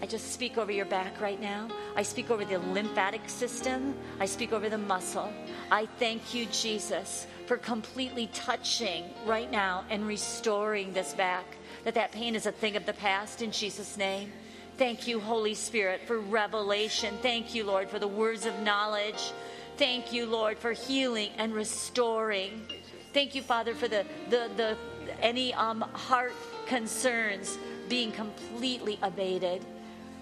[0.01, 1.67] I just speak over your back right now.
[1.97, 3.93] I speak over the lymphatic system.
[4.21, 5.33] I speak over the muscle.
[5.69, 11.45] I thank you, Jesus, for completely touching right now and restoring this back.
[11.83, 14.31] That that pain is a thing of the past in Jesus' name.
[14.77, 17.15] Thank you, Holy Spirit, for revelation.
[17.21, 19.33] Thank you, Lord, for the words of knowledge.
[19.81, 22.67] Thank you, Lord, for healing and restoring.
[23.15, 24.77] Thank you, Father, for the, the, the
[25.19, 26.33] any um, heart
[26.67, 27.57] concerns
[27.89, 29.65] being completely abated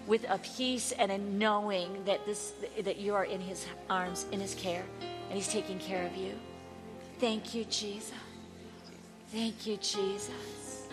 [0.06, 2.54] with a peace and a knowing that this
[2.84, 4.82] that you are in his arms, in his care,
[5.28, 6.32] and he's taking care of you.
[7.18, 8.14] Thank you, Jesus.
[9.30, 10.88] Thank you, Jesus.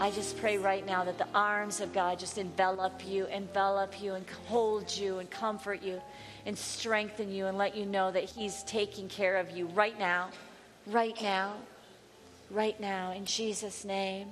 [0.00, 4.14] I just pray right now that the arms of God just envelop you, envelop you,
[4.14, 6.02] and hold you, and comfort you,
[6.46, 10.30] and strengthen you, and let you know that He's taking care of you right now,
[10.86, 11.54] right now,
[12.50, 14.28] right now, in Jesus' name.